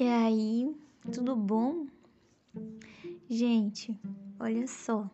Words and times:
E 0.00 0.08
aí, 0.08 0.74
tudo 1.12 1.36
bom? 1.36 1.84
Gente, 3.28 4.00
olha 4.40 4.66
só. 4.66 5.04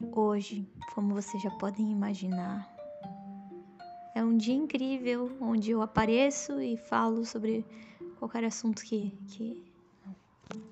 Hoje, 0.00 0.66
como 0.94 1.12
vocês 1.12 1.42
já 1.42 1.50
podem 1.50 1.92
imaginar, 1.92 2.74
é 4.14 4.24
um 4.24 4.34
dia 4.34 4.54
incrível 4.54 5.30
onde 5.42 5.72
eu 5.72 5.82
apareço 5.82 6.58
e 6.58 6.78
falo 6.78 7.22
sobre 7.26 7.66
qualquer 8.18 8.44
assunto 8.44 8.82
que. 8.82 9.10
que... 9.26 9.62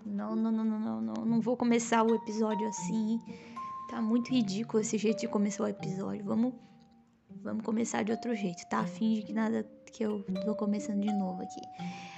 Não, 0.06 0.34
não, 0.34 0.50
não, 0.50 0.64
não, 0.64 0.80
não, 0.80 1.00
não, 1.02 1.24
não 1.26 1.40
vou 1.42 1.58
começar 1.58 2.02
o 2.04 2.14
episódio 2.14 2.66
assim. 2.66 3.20
Tá 3.90 4.00
muito 4.00 4.30
ridículo 4.30 4.80
esse 4.80 4.96
jeito 4.96 5.20
de 5.20 5.28
começar 5.28 5.64
o 5.64 5.68
episódio. 5.68 6.24
Vamos, 6.24 6.54
vamos 7.42 7.62
começar 7.62 8.02
de 8.02 8.12
outro 8.12 8.34
jeito, 8.34 8.66
tá? 8.70 8.82
Finge 8.86 9.24
que 9.24 9.32
nada 9.34 9.62
que 9.92 10.02
eu 10.02 10.24
tô 10.42 10.54
começando 10.54 11.02
de 11.02 11.12
novo 11.12 11.42
aqui. 11.42 12.13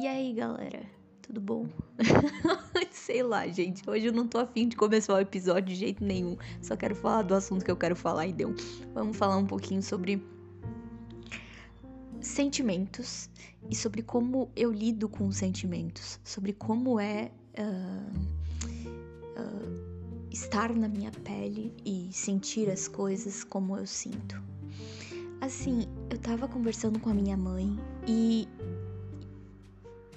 E 0.00 0.06
aí, 0.06 0.32
galera? 0.32 0.82
Tudo 1.22 1.40
bom? 1.40 1.66
Sei 2.92 3.20
lá, 3.20 3.48
gente. 3.48 3.82
Hoje 3.90 4.06
eu 4.06 4.12
não 4.12 4.28
tô 4.28 4.38
afim 4.38 4.68
de 4.68 4.76
começar 4.76 5.12
o 5.14 5.18
episódio 5.18 5.74
de 5.74 5.74
jeito 5.74 6.04
nenhum. 6.04 6.36
Só 6.62 6.76
quero 6.76 6.94
falar 6.94 7.22
do 7.22 7.34
assunto 7.34 7.64
que 7.64 7.70
eu 7.70 7.76
quero 7.76 7.96
falar 7.96 8.28
e 8.28 8.32
deu. 8.32 8.54
Vamos 8.94 9.16
falar 9.16 9.36
um 9.36 9.44
pouquinho 9.44 9.82
sobre 9.82 10.24
sentimentos 12.20 13.28
e 13.68 13.74
sobre 13.74 14.02
como 14.02 14.48
eu 14.54 14.70
lido 14.70 15.08
com 15.08 15.26
os 15.26 15.36
sentimentos, 15.36 16.20
sobre 16.22 16.52
como 16.52 17.00
é 17.00 17.32
uh, 17.58 18.18
uh, 19.36 20.28
estar 20.30 20.72
na 20.72 20.86
minha 20.88 21.10
pele 21.10 21.74
e 21.84 22.08
sentir 22.12 22.70
as 22.70 22.86
coisas 22.86 23.42
como 23.42 23.76
eu 23.76 23.84
sinto. 23.84 24.40
Assim, 25.40 25.86
eu 26.10 26.18
tava 26.18 26.46
conversando 26.46 27.00
com 27.00 27.10
a 27.10 27.14
minha 27.14 27.36
mãe 27.36 27.76
e. 28.06 28.46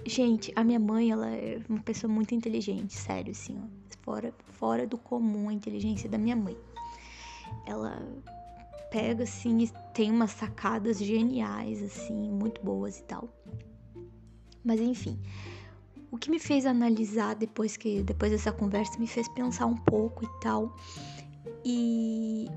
Gente, 0.06 0.52
a 0.56 0.64
minha 0.64 0.80
mãe, 0.80 1.12
ela 1.12 1.30
é 1.30 1.62
uma 1.70 1.82
pessoa 1.82 2.12
muito 2.12 2.34
inteligente, 2.34 2.94
sério, 2.94 3.32
assim, 3.32 3.58
ó. 3.58 3.82
Fora, 4.02 4.34
fora 4.54 4.88
do 4.88 4.98
comum 4.98 5.50
a 5.50 5.54
inteligência 5.54 6.10
da 6.10 6.18
minha 6.18 6.36
mãe. 6.36 6.58
Ela 7.68 8.02
pega, 8.90 9.24
assim, 9.24 9.60
e 9.60 9.72
tem 9.94 10.10
umas 10.10 10.32
sacadas 10.32 10.98
geniais, 11.00 11.82
assim, 11.84 12.32
muito 12.32 12.62
boas 12.64 13.00
e 13.00 13.04
tal. 13.04 13.30
Mas 14.64 14.80
enfim, 14.80 15.20
o 16.12 16.18
que 16.18 16.30
me 16.30 16.40
fez 16.40 16.66
analisar 16.66 17.36
depois 17.36 17.78
que 17.78 18.04
depois 18.04 18.32
dessa 18.32 18.52
conversa 18.52 19.00
me 19.00 19.08
fez 19.08 19.28
pensar 19.30 19.66
um 19.66 19.78
pouco 19.78 20.26
e 20.26 20.40
tal. 20.42 20.76
E 21.64 22.48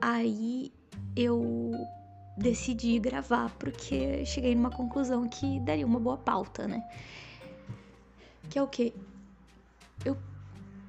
aí 0.00 0.72
eu 1.16 1.72
decidi 2.38 2.98
gravar 2.98 3.50
porque 3.58 4.24
cheguei 4.24 4.54
numa 4.54 4.70
conclusão 4.70 5.28
que 5.28 5.60
daria 5.60 5.86
uma 5.86 5.98
boa 5.98 6.16
pauta, 6.16 6.66
né? 6.66 6.82
Que 8.48 8.58
é 8.58 8.62
o 8.62 8.68
que? 8.68 8.94
Eu 10.04 10.16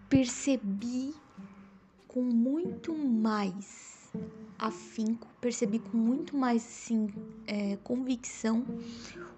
percebi 0.10 1.14
com 2.08 2.22
muito 2.22 2.96
mais 2.96 4.12
afinco, 4.58 5.28
percebi 5.42 5.80
com 5.80 5.98
muito 5.98 6.36
mais 6.36 6.64
assim, 6.64 7.08
é, 7.48 7.78
convicção 7.78 8.66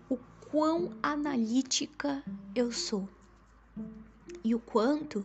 o 0.10 0.18
quão 0.50 0.92
analítica 1.02 2.24
eu 2.54 2.72
sou 2.72 3.08
e 4.44 4.54
o 4.56 4.60
quanto 4.60 5.24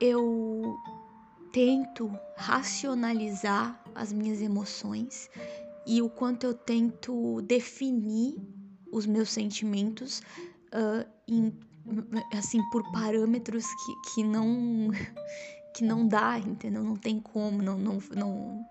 eu 0.00 0.76
tento 1.52 2.10
racionalizar 2.36 3.80
as 3.94 4.12
minhas 4.12 4.40
emoções 4.40 5.30
e 5.90 6.00
o 6.00 6.08
quanto 6.08 6.44
eu 6.44 6.54
tento 6.54 7.42
definir 7.42 8.36
os 8.92 9.06
meus 9.06 9.28
sentimentos 9.28 10.20
uh, 10.72 11.04
em, 11.26 11.52
assim 12.32 12.62
por 12.70 12.88
parâmetros 12.92 13.64
que, 13.66 14.14
que 14.14 14.24
não 14.24 14.90
que 15.74 15.82
não 15.84 16.06
dá, 16.06 16.38
entendeu? 16.38 16.84
Não 16.84 16.96
tem 16.96 17.18
como, 17.18 17.60
não, 17.60 17.76
não, 17.76 17.98
não, 18.14 18.66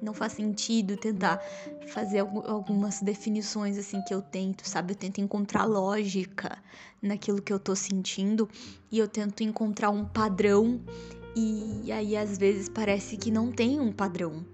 não 0.00 0.14
faz 0.14 0.34
sentido 0.34 0.96
tentar 0.96 1.40
fazer 1.88 2.20
algumas 2.20 3.00
definições 3.00 3.76
assim 3.76 4.00
que 4.02 4.14
eu 4.14 4.22
tento, 4.22 4.68
sabe? 4.68 4.92
Eu 4.92 4.96
tento 4.96 5.20
encontrar 5.20 5.64
lógica 5.64 6.56
naquilo 7.02 7.42
que 7.42 7.52
eu 7.52 7.58
tô 7.58 7.74
sentindo 7.74 8.48
e 8.92 8.98
eu 8.98 9.08
tento 9.08 9.42
encontrar 9.42 9.90
um 9.90 10.04
padrão 10.04 10.80
e 11.34 11.92
aí 11.92 12.16
às 12.16 12.36
vezes 12.36 12.68
parece 12.68 13.16
que 13.16 13.30
não 13.30 13.50
tem 13.50 13.80
um 13.80 13.92
padrão. 13.92 14.44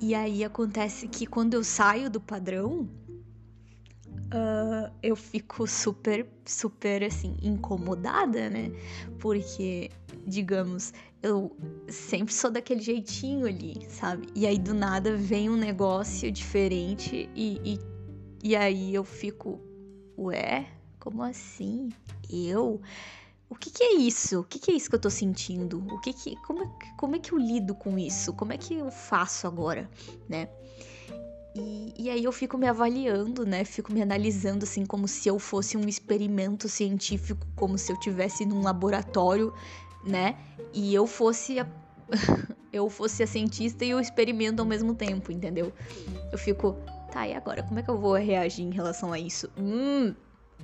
E 0.00 0.14
aí 0.14 0.42
acontece 0.44 1.06
que 1.08 1.26
quando 1.26 1.54
eu 1.54 1.62
saio 1.62 2.10
do 2.10 2.20
padrão, 2.20 2.88
uh, 4.32 4.92
eu 5.02 5.14
fico 5.14 5.66
super, 5.66 6.26
super 6.44 7.04
assim, 7.04 7.36
incomodada, 7.42 8.48
né? 8.48 8.72
Porque, 9.18 9.90
digamos, 10.26 10.92
eu 11.22 11.56
sempre 11.88 12.32
sou 12.34 12.50
daquele 12.50 12.80
jeitinho 12.80 13.46
ali, 13.46 13.86
sabe? 13.88 14.26
E 14.34 14.46
aí 14.46 14.58
do 14.58 14.74
nada 14.74 15.16
vem 15.16 15.48
um 15.48 15.56
negócio 15.56 16.30
diferente 16.32 17.28
e, 17.34 17.60
e, 17.64 17.78
e 18.42 18.56
aí 18.56 18.94
eu 18.94 19.04
fico, 19.04 19.60
ué, 20.18 20.66
como 20.98 21.22
assim? 21.22 21.90
Eu? 22.28 22.80
O 23.52 23.54
que, 23.54 23.70
que, 23.70 23.84
é 23.84 23.92
isso? 23.96 24.40
O 24.40 24.44
que, 24.44 24.58
que, 24.58 24.70
é 24.70 24.74
isso 24.74 24.88
que 24.88 24.96
eu 24.96 25.00
tô 25.00 25.10
sentindo? 25.10 25.84
O 25.92 26.00
que, 26.00 26.14
que 26.14 26.36
como, 26.36 26.62
é, 26.62 26.68
como 26.96 27.16
é 27.16 27.18
que 27.18 27.32
eu 27.32 27.38
lido 27.38 27.74
com 27.74 27.98
isso? 27.98 28.32
Como 28.32 28.50
é 28.50 28.56
que 28.56 28.72
eu 28.74 28.90
faço 28.90 29.46
agora, 29.46 29.90
né? 30.26 30.48
E, 31.54 31.92
e, 31.98 32.08
aí 32.08 32.24
eu 32.24 32.32
fico 32.32 32.56
me 32.56 32.66
avaliando, 32.66 33.44
né? 33.44 33.62
Fico 33.62 33.92
me 33.92 34.00
analisando 34.00 34.64
assim 34.64 34.86
como 34.86 35.06
se 35.06 35.28
eu 35.28 35.38
fosse 35.38 35.76
um 35.76 35.86
experimento 35.86 36.66
científico, 36.66 37.46
como 37.54 37.76
se 37.76 37.92
eu 37.92 38.00
tivesse 38.00 38.46
num 38.46 38.62
laboratório, 38.62 39.52
né? 40.02 40.34
E 40.72 40.94
eu 40.94 41.06
fosse 41.06 41.60
a, 41.60 41.66
eu 42.72 42.88
fosse 42.88 43.22
a 43.22 43.26
cientista 43.26 43.84
e 43.84 43.94
o 43.94 44.00
experimento 44.00 44.62
ao 44.62 44.66
mesmo 44.66 44.94
tempo, 44.94 45.30
entendeu? 45.30 45.74
Eu 46.32 46.38
fico, 46.38 46.74
tá, 47.12 47.28
e 47.28 47.34
agora? 47.34 47.62
Como 47.62 47.78
é 47.78 47.82
que 47.82 47.90
eu 47.90 47.98
vou 47.98 48.14
reagir 48.14 48.64
em 48.64 48.70
relação 48.70 49.12
a 49.12 49.18
isso? 49.18 49.50
Hum, 49.58 50.14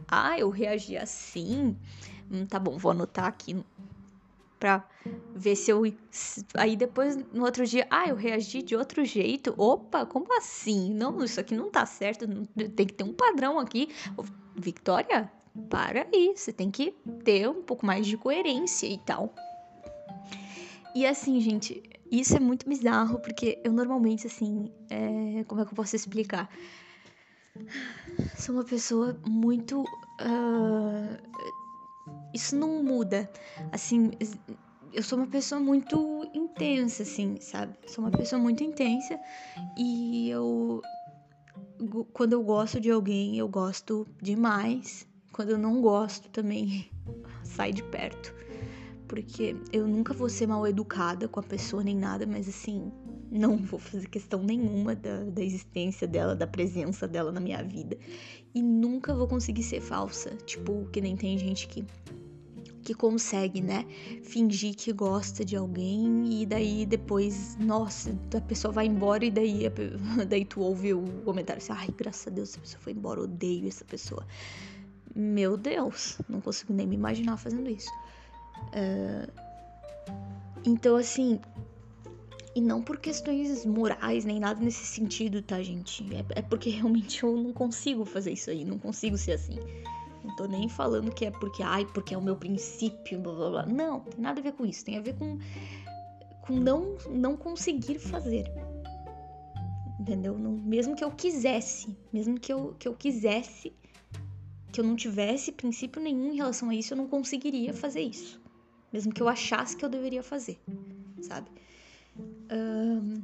ah, 0.07 0.39
eu 0.39 0.49
reagi 0.49 0.97
assim? 0.97 1.77
Hum, 2.31 2.47
tá 2.47 2.59
bom, 2.59 2.77
vou 2.77 2.93
anotar 2.93 3.27
aqui 3.27 3.57
pra 4.59 4.85
ver 5.35 5.57
se 5.57 5.71
eu. 5.71 5.83
Aí 6.55 6.77
depois, 6.77 7.17
no 7.33 7.45
outro 7.45 7.65
dia, 7.65 7.87
ah, 7.91 8.09
eu 8.09 8.17
reagi 8.17 8.63
de 8.63 8.77
outro 8.77 9.05
jeito. 9.05 9.55
Opa, 9.57 10.05
como 10.05 10.37
assim? 10.37 10.93
Não, 10.93 11.23
isso 11.25 11.41
aqui 11.41 11.55
não 11.55 11.71
tá 11.71 11.87
certo. 11.87 12.27
Tem 12.75 12.87
que 12.87 12.95
ter 12.95 13.05
um 13.05 13.13
padrão 13.13 13.59
aqui. 13.59 13.89
Victoria, 14.55 15.31
para 15.71 16.07
aí. 16.13 16.33
Você 16.37 16.53
tem 16.53 16.71
que 16.71 16.93
ter 17.25 17.49
um 17.49 17.63
pouco 17.63 17.87
mais 17.87 18.07
de 18.07 18.17
coerência 18.17 18.87
e 18.87 18.99
tal. 18.99 19.33
E 20.95 21.07
assim, 21.07 21.41
gente, 21.41 21.83
isso 22.11 22.37
é 22.37 22.41
muito 22.41 22.69
bizarro, 22.69 23.21
porque 23.21 23.61
eu 23.63 23.73
normalmente, 23.73 24.27
assim, 24.27 24.73
é... 24.91 25.45
como 25.45 25.61
é 25.61 25.65
que 25.65 25.71
eu 25.71 25.77
posso 25.77 25.95
explicar? 25.95 26.51
Sou 28.37 28.55
uma 28.57 28.65
pessoa 28.65 29.19
muito. 29.25 29.83
Uh 30.21 31.29
isso 32.33 32.57
não 32.57 32.83
muda. 32.83 33.31
Assim, 33.73 34.11
eu 34.93 35.03
sou 35.03 35.19
uma 35.19 35.27
pessoa 35.27 35.61
muito 35.61 36.29
intensa, 36.35 37.03
assim, 37.03 37.37
sabe? 37.41 37.75
Sou 37.87 38.05
uma 38.05 38.11
pessoa 38.11 38.41
muito 38.41 38.63
intensa 38.63 39.19
e 39.77 40.31
eu. 40.31 40.83
Quando 42.13 42.33
eu 42.33 42.43
gosto 42.43 42.81
de 42.81 42.91
alguém, 42.91 43.39
eu 43.39 43.49
gosto 43.49 44.07
demais. 44.21 45.07
Quando 45.33 45.51
eu 45.51 45.59
não 45.59 45.81
gosto, 45.81 46.29
também 46.31 46.91
sai 47.45 47.73
de 47.73 47.83
perto. 47.83 48.35
Porque 49.07 49.57
eu 49.73 49.87
nunca 49.87 50.13
vou 50.13 50.29
ser 50.29 50.47
mal 50.47 50.67
educada 50.67 51.29
com 51.29 51.41
a 51.41 51.43
pessoa 51.43 51.83
nem 51.83 51.97
nada, 51.97 52.27
mas 52.27 52.49
assim, 52.49 52.93
não 53.31 53.57
vou 53.57 53.79
fazer 53.79 54.09
questão 54.09 54.43
nenhuma 54.43 54.95
da, 54.95 55.25
da 55.25 55.43
existência 55.43 56.07
dela, 56.07 56.35
da 56.35 56.47
presença 56.47 57.07
dela 57.07 57.31
na 57.31 57.41
minha 57.41 57.63
vida. 57.63 57.97
E 58.59 58.63
nunca 58.63 59.15
vou 59.15 59.29
conseguir 59.29 59.63
ser 59.63 59.81
falsa. 59.81 60.31
Tipo, 60.45 60.89
que 60.93 61.01
nem 61.01 61.17
tem 61.17 61.39
gente 61.39 61.69
que 61.69 61.85
que 62.83 62.95
consegue, 62.95 63.61
né, 63.61 63.85
fingir 64.23 64.75
que 64.75 64.95
gosta 64.95 65.45
de 65.45 65.55
alguém 65.55 66.41
e 66.41 66.47
daí 66.47 66.87
depois, 66.87 67.55
nossa, 67.61 68.19
a 68.35 68.41
pessoa 68.41 68.73
vai 68.73 68.87
embora 68.87 69.27
e 69.27 69.31
daí, 69.31 69.65
daí 70.27 70.43
tu 70.43 70.63
ouve 70.63 70.95
o 70.95 71.03
comentário 71.23 71.63
assim, 71.63 71.73
ai, 71.73 71.89
graças 71.95 72.29
a 72.29 72.31
Deus, 72.31 72.49
essa 72.49 72.61
pessoa 72.61 72.81
foi 72.81 72.95
embora, 72.95 73.21
odeio 73.21 73.69
essa 73.69 73.85
pessoa. 73.85 74.27
Meu 75.15 75.59
Deus, 75.59 76.19
não 76.31 76.41
consigo 76.41 76.73
nem 76.73 76.87
me 76.87 76.95
imaginar 76.95 77.37
fazendo 77.37 77.69
isso. 77.69 77.91
Uh, 78.69 79.31
então, 80.65 80.97
assim, 80.97 81.39
e 82.59 82.61
não 82.61 82.83
por 82.83 82.99
questões 82.99 83.65
morais 83.65 84.25
nem 84.25 84.41
nada 84.41 84.61
nesse 84.61 84.85
sentido, 84.85 85.41
tá, 85.41 85.63
gente? 85.63 86.05
É, 86.13 86.41
é 86.41 86.43
porque 86.43 86.69
realmente 86.71 87.23
eu 87.23 87.37
não 87.37 87.53
consigo 87.53 88.05
fazer 88.05 88.33
isso 88.33 88.51
aí, 88.51 88.65
não 88.65 88.81
consigo 88.81 89.17
ser 89.17 89.33
assim. 89.33 89.55
Não 90.25 90.35
tô 90.35 90.47
nem 90.47 90.69
falando 90.69 91.13
que 91.13 91.25
é 91.25 91.31
porque, 91.31 91.63
ai, 91.63 91.87
porque 91.95 92.15
é 92.15 92.19
o 92.19 92.23
meu 92.23 92.35
princípio, 92.35 93.21
blá 93.21 93.33
blá 93.33 93.51
blá. 93.51 93.67
Não, 93.67 94.01
tem 94.01 94.21
nada 94.21 94.41
a 94.41 94.43
ver 94.43 94.55
com 94.55 94.67
isso. 94.67 94.85
Tem 94.85 94.99
a 94.99 95.01
ver 95.01 95.15
com, 95.15 95.39
com 96.43 96.55
não, 96.55 96.97
não 97.09 97.37
conseguir 97.37 98.01
fazer. 98.01 98.51
Entendeu? 100.01 100.37
Não, 100.37 100.51
mesmo 100.51 100.97
que 100.97 101.05
eu 101.05 101.13
quisesse, 101.13 101.97
mesmo 102.13 102.41
que 102.41 102.53
eu, 102.53 102.75
que 102.77 102.89
eu 102.89 102.95
quisesse, 102.95 103.73
que 104.73 104.81
eu 104.81 104.85
não 104.85 104.97
tivesse 104.97 105.53
princípio 105.53 106.03
nenhum 106.03 106.33
em 106.33 106.37
relação 106.37 106.71
a 106.71 106.75
isso, 106.75 106.93
eu 106.93 106.97
não 106.97 107.07
conseguiria 107.07 107.73
fazer 107.73 108.01
isso. 108.01 108.41
Mesmo 108.93 109.13
que 109.13 109.23
eu 109.23 109.29
achasse 109.29 109.77
que 109.77 109.85
eu 109.85 109.89
deveria 109.89 110.25
fazer, 110.25 110.59
sabe? 111.21 111.49
Um, 112.51 113.23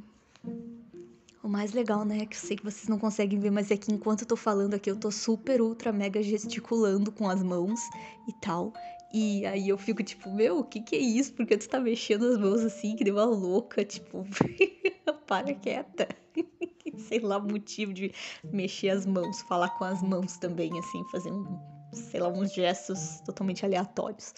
o 1.43 1.49
mais 1.49 1.73
legal, 1.73 2.05
né, 2.05 2.25
que 2.26 2.37
eu 2.37 2.41
sei 2.41 2.56
que 2.56 2.64
vocês 2.64 2.88
não 2.88 2.99
conseguem 2.99 3.38
ver, 3.38 3.50
mas 3.50 3.70
é 3.70 3.76
que 3.76 3.93
enquanto 3.93 4.23
eu 4.23 4.26
tô 4.26 4.37
falando 4.37 4.75
aqui, 4.75 4.91
eu 4.91 4.96
tô 4.96 5.11
super, 5.11 5.61
ultra, 5.61 5.93
mega 5.93 6.23
gesticulando 6.23 7.12
com 7.12 7.29
as 7.29 7.43
mãos 7.43 7.81
e 8.29 8.32
tal. 8.41 8.73
E 9.12 9.44
aí 9.46 9.69
eu 9.69 9.79
fico 9.79 10.02
tipo, 10.02 10.32
meu, 10.32 10.61
o 10.61 10.64
que 10.64 10.81
que 10.81 10.96
é 10.96 10.99
isso? 10.99 11.32
Porque 11.35 11.56
tu 11.56 11.69
tá 11.69 11.79
mexendo 11.79 12.26
as 12.26 12.38
mãos 12.38 12.62
assim, 12.62 12.96
que 12.96 13.05
deu 13.05 13.14
uma 13.14 13.25
louca, 13.25 13.85
tipo, 13.85 14.25
para 15.26 15.55
quieta. 15.55 16.08
sei 16.99 17.20
lá, 17.20 17.38
motivo 17.38 17.93
de 17.93 18.12
mexer 18.52 18.91
as 18.91 19.06
mãos, 19.06 19.43
falar 19.43 19.69
com 19.70 19.85
as 19.85 20.02
mãos 20.02 20.37
também, 20.37 20.79
assim, 20.79 21.05
fazer 21.11 21.31
um, 21.32 21.58
sei 21.93 22.20
lá, 22.20 22.29
uns 22.29 22.52
gestos 22.52 23.20
totalmente 23.20 23.64
aleatórios, 23.64 24.35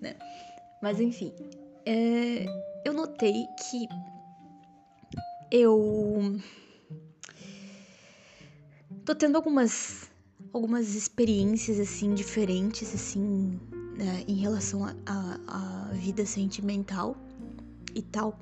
né? 0.00 0.16
Mas 0.82 1.00
enfim, 1.00 1.32
é, 1.90 2.46
eu 2.84 2.92
notei 2.92 3.48
que 3.56 3.88
eu 5.50 6.40
tô 9.04 9.12
tendo 9.12 9.34
algumas 9.34 10.08
algumas 10.52 10.94
experiências 10.94 11.80
assim 11.80 12.14
diferentes 12.14 12.94
assim 12.94 13.58
né, 13.96 14.22
em 14.28 14.36
relação 14.36 14.84
à 15.04 15.90
vida 15.94 16.24
sentimental 16.24 17.16
e 17.92 18.02
tal. 18.02 18.38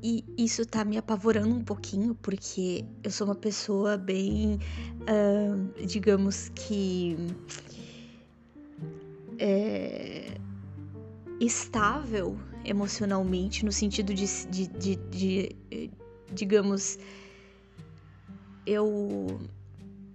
E 0.00 0.24
isso 0.36 0.64
tá 0.64 0.84
me 0.84 0.96
apavorando 0.96 1.52
um 1.52 1.64
pouquinho, 1.64 2.14
porque 2.14 2.84
eu 3.02 3.10
sou 3.10 3.26
uma 3.26 3.34
pessoa 3.34 3.96
bem, 3.96 4.58
uh, 5.02 5.86
digamos 5.86 6.48
que. 6.50 7.16
É, 9.40 10.36
estável 11.40 12.36
emocionalmente, 12.64 13.64
no 13.64 13.72
sentido 13.72 14.12
de, 14.14 14.26
de, 14.48 14.66
de, 14.66 14.96
de 15.10 15.56
digamos. 16.32 16.98
Eu. 18.66 19.40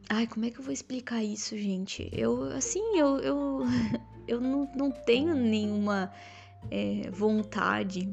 Ai, 0.09 0.27
como 0.27 0.45
é 0.45 0.51
que 0.51 0.59
eu 0.59 0.63
vou 0.63 0.73
explicar 0.73 1.23
isso, 1.23 1.57
gente? 1.57 2.09
Eu, 2.11 2.43
assim, 2.55 2.97
eu, 2.97 3.17
eu, 3.17 3.61
eu 4.27 4.39
não, 4.39 4.69
não 4.75 4.91
tenho 4.91 5.33
nenhuma 5.33 6.11
é, 6.69 7.09
vontade 7.11 8.09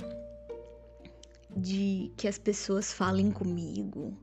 de 1.56 2.10
que 2.16 2.28
as 2.28 2.38
pessoas 2.38 2.92
falem 2.92 3.30
comigo 3.30 4.16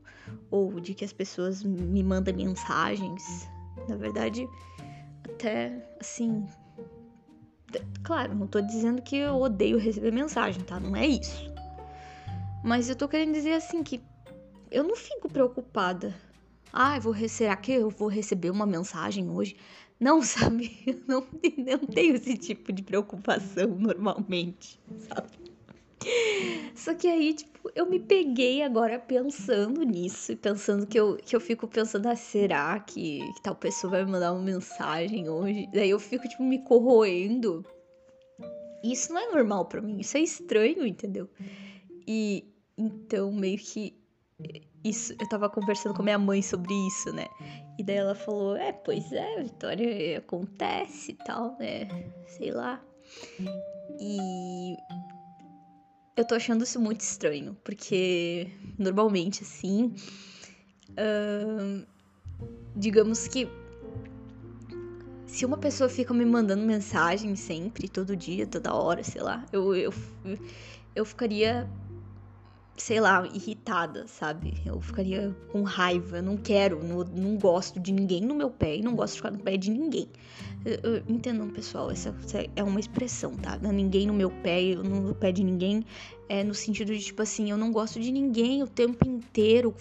ou 0.50 0.80
de 0.80 0.94
que 0.94 1.04
as 1.04 1.12
pessoas 1.12 1.62
me 1.62 2.02
mandem 2.02 2.34
mensagens. 2.34 3.48
Na 3.88 3.96
verdade, 3.96 4.48
até 5.24 5.72
assim. 6.00 6.46
Claro, 8.02 8.34
não 8.34 8.46
tô 8.46 8.60
dizendo 8.60 9.02
que 9.02 9.16
eu 9.16 9.36
odeio 9.36 9.78
receber 9.78 10.10
mensagem, 10.10 10.62
tá? 10.62 10.80
Não 10.80 10.96
é 10.96 11.06
isso. 11.06 11.52
Mas 12.64 12.88
eu 12.88 12.96
tô 12.96 13.08
querendo 13.08 13.34
dizer 13.34 13.52
assim 13.52 13.82
que 13.82 14.00
eu 14.70 14.82
não 14.82 14.96
fico 14.96 15.28
preocupada. 15.28 16.14
Ah, 16.72 16.98
vou, 16.98 17.14
será 17.28 17.56
que 17.56 17.72
eu 17.72 17.90
vou 17.90 18.08
receber 18.08 18.50
uma 18.50 18.66
mensagem 18.66 19.30
hoje? 19.30 19.56
Não, 19.98 20.20
sabe? 20.22 20.78
Eu 20.86 21.00
não, 21.06 21.26
não 21.56 21.78
tenho 21.78 22.14
esse 22.14 22.36
tipo 22.36 22.72
de 22.72 22.82
preocupação 22.82 23.68
normalmente, 23.78 24.80
sabe? 25.08 25.38
Só 26.74 26.94
que 26.94 27.08
aí, 27.08 27.34
tipo, 27.34 27.57
eu 27.78 27.86
me 27.88 28.00
peguei 28.00 28.60
agora 28.60 28.98
pensando 28.98 29.84
nisso, 29.84 30.36
pensando 30.36 30.84
que 30.84 30.98
eu, 30.98 31.16
que 31.16 31.36
eu 31.36 31.40
fico 31.40 31.68
pensando, 31.68 32.08
ah, 32.08 32.16
será 32.16 32.80
que, 32.80 33.20
que 33.34 33.42
tal 33.42 33.54
pessoa 33.54 33.92
vai 33.92 34.04
me 34.04 34.10
mandar 34.10 34.32
uma 34.32 34.42
mensagem 34.42 35.28
hoje? 35.28 35.68
Daí 35.72 35.90
eu 35.90 36.00
fico, 36.00 36.28
tipo, 36.28 36.42
me 36.42 36.58
corroendo. 36.58 37.64
Isso 38.82 39.12
não 39.12 39.20
é 39.20 39.32
normal 39.32 39.66
para 39.66 39.80
mim, 39.80 40.00
isso 40.00 40.16
é 40.16 40.20
estranho, 40.20 40.84
entendeu? 40.84 41.30
E 42.04 42.52
então, 42.76 43.30
meio 43.30 43.58
que 43.58 43.96
isso, 44.82 45.12
eu 45.12 45.28
tava 45.28 45.48
conversando 45.48 45.94
com 45.94 46.02
minha 46.02 46.18
mãe 46.18 46.42
sobre 46.42 46.74
isso, 46.88 47.12
né? 47.12 47.26
E 47.78 47.84
daí 47.84 47.96
ela 47.96 48.16
falou: 48.16 48.56
É, 48.56 48.72
pois 48.72 49.12
é, 49.12 49.40
Vitória, 49.40 50.18
acontece 50.18 51.12
e 51.12 51.14
tal, 51.14 51.56
né? 51.60 51.86
Sei 52.26 52.50
lá. 52.50 52.82
E 54.00 54.76
eu 56.18 56.24
tô 56.24 56.34
achando 56.34 56.64
isso 56.64 56.80
muito 56.80 57.00
estranho, 57.02 57.56
porque 57.62 58.50
normalmente, 58.76 59.44
assim, 59.44 59.94
uh, 60.90 61.86
digamos 62.74 63.28
que 63.28 63.48
se 65.28 65.46
uma 65.46 65.56
pessoa 65.56 65.88
fica 65.88 66.12
me 66.12 66.24
mandando 66.24 66.64
mensagem 66.64 67.36
sempre, 67.36 67.88
todo 67.88 68.16
dia, 68.16 68.48
toda 68.48 68.74
hora, 68.74 69.04
sei 69.04 69.22
lá, 69.22 69.46
eu, 69.52 69.76
eu, 69.76 69.94
eu 70.92 71.04
ficaria, 71.04 71.70
sei 72.78 73.00
lá, 73.00 73.26
irritada, 73.26 74.06
sabe? 74.06 74.54
Eu 74.64 74.80
ficaria 74.80 75.34
com 75.50 75.62
raiva, 75.62 76.18
eu 76.18 76.22
não 76.22 76.36
quero, 76.36 76.82
não, 76.82 77.04
não 77.04 77.36
gosto 77.36 77.78
de 77.78 77.92
ninguém 77.92 78.20
no 78.20 78.34
meu 78.34 78.50
pé 78.50 78.76
e 78.76 78.82
não 78.82 78.94
gosto 78.94 79.14
de 79.14 79.18
ficar 79.18 79.30
no 79.32 79.38
pé 79.38 79.56
de 79.56 79.70
ninguém. 79.70 80.08
Entendam, 81.08 81.48
pessoal, 81.50 81.90
essa, 81.90 82.14
essa, 82.24 82.46
é 82.54 82.62
uma 82.62 82.80
expressão, 82.80 83.34
tá? 83.34 83.58
Não 83.60 83.72
ninguém 83.72 84.06
no 84.06 84.12
meu 84.12 84.30
pé, 84.30 84.62
eu 84.62 84.82
no 84.82 85.14
pé 85.14 85.32
de 85.32 85.42
ninguém, 85.42 85.84
é 86.28 86.44
no 86.44 86.54
sentido 86.54 86.92
de, 86.92 87.00
tipo 87.00 87.22
assim, 87.22 87.50
eu 87.50 87.56
não 87.56 87.72
gosto 87.72 88.00
de 88.00 88.12
ninguém 88.12 88.62
o 88.62 88.66
tempo 88.66 89.06
inteiro, 89.08 89.74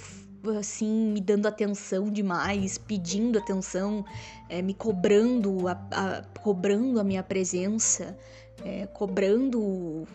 assim, 0.57 1.11
me 1.11 1.19
dando 1.19 1.47
atenção 1.47 2.09
demais, 2.09 2.77
pedindo 2.77 3.37
atenção, 3.37 4.05
é, 4.49 4.61
me 4.61 4.73
cobrando 4.73 5.67
a, 5.67 5.73
a, 5.91 6.23
cobrando 6.41 6.99
a 6.99 7.03
minha 7.03 7.23
presença, 7.23 8.17
é, 8.63 8.85
cobrando, 8.87 10.07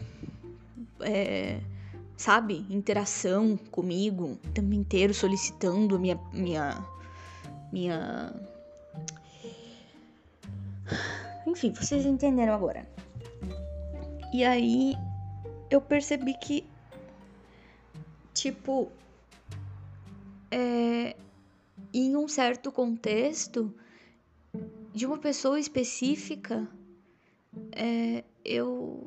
é, 1.01 1.61
sabe, 2.23 2.65
interação 2.71 3.57
comigo 3.57 4.39
o 4.45 4.53
tempo 4.53 4.73
inteiro, 4.73 5.13
solicitando 5.13 5.99
minha, 5.99 6.17
minha, 6.33 6.87
minha 7.73 8.33
enfim, 11.45 11.73
vocês 11.75 12.07
entenderam 12.07 12.55
agora. 12.55 12.89
E 14.33 14.45
aí 14.45 14.95
eu 15.69 15.81
percebi 15.81 16.35
que, 16.35 16.65
tipo, 18.33 18.89
é, 20.49 21.17
em 21.93 22.17
um 22.17 22.29
certo 22.29 22.71
contexto 22.71 23.75
de 24.95 25.07
uma 25.07 25.19
pessoa 25.19 25.59
específica, 25.59 26.69
é, 27.73 28.23
eu 28.45 29.05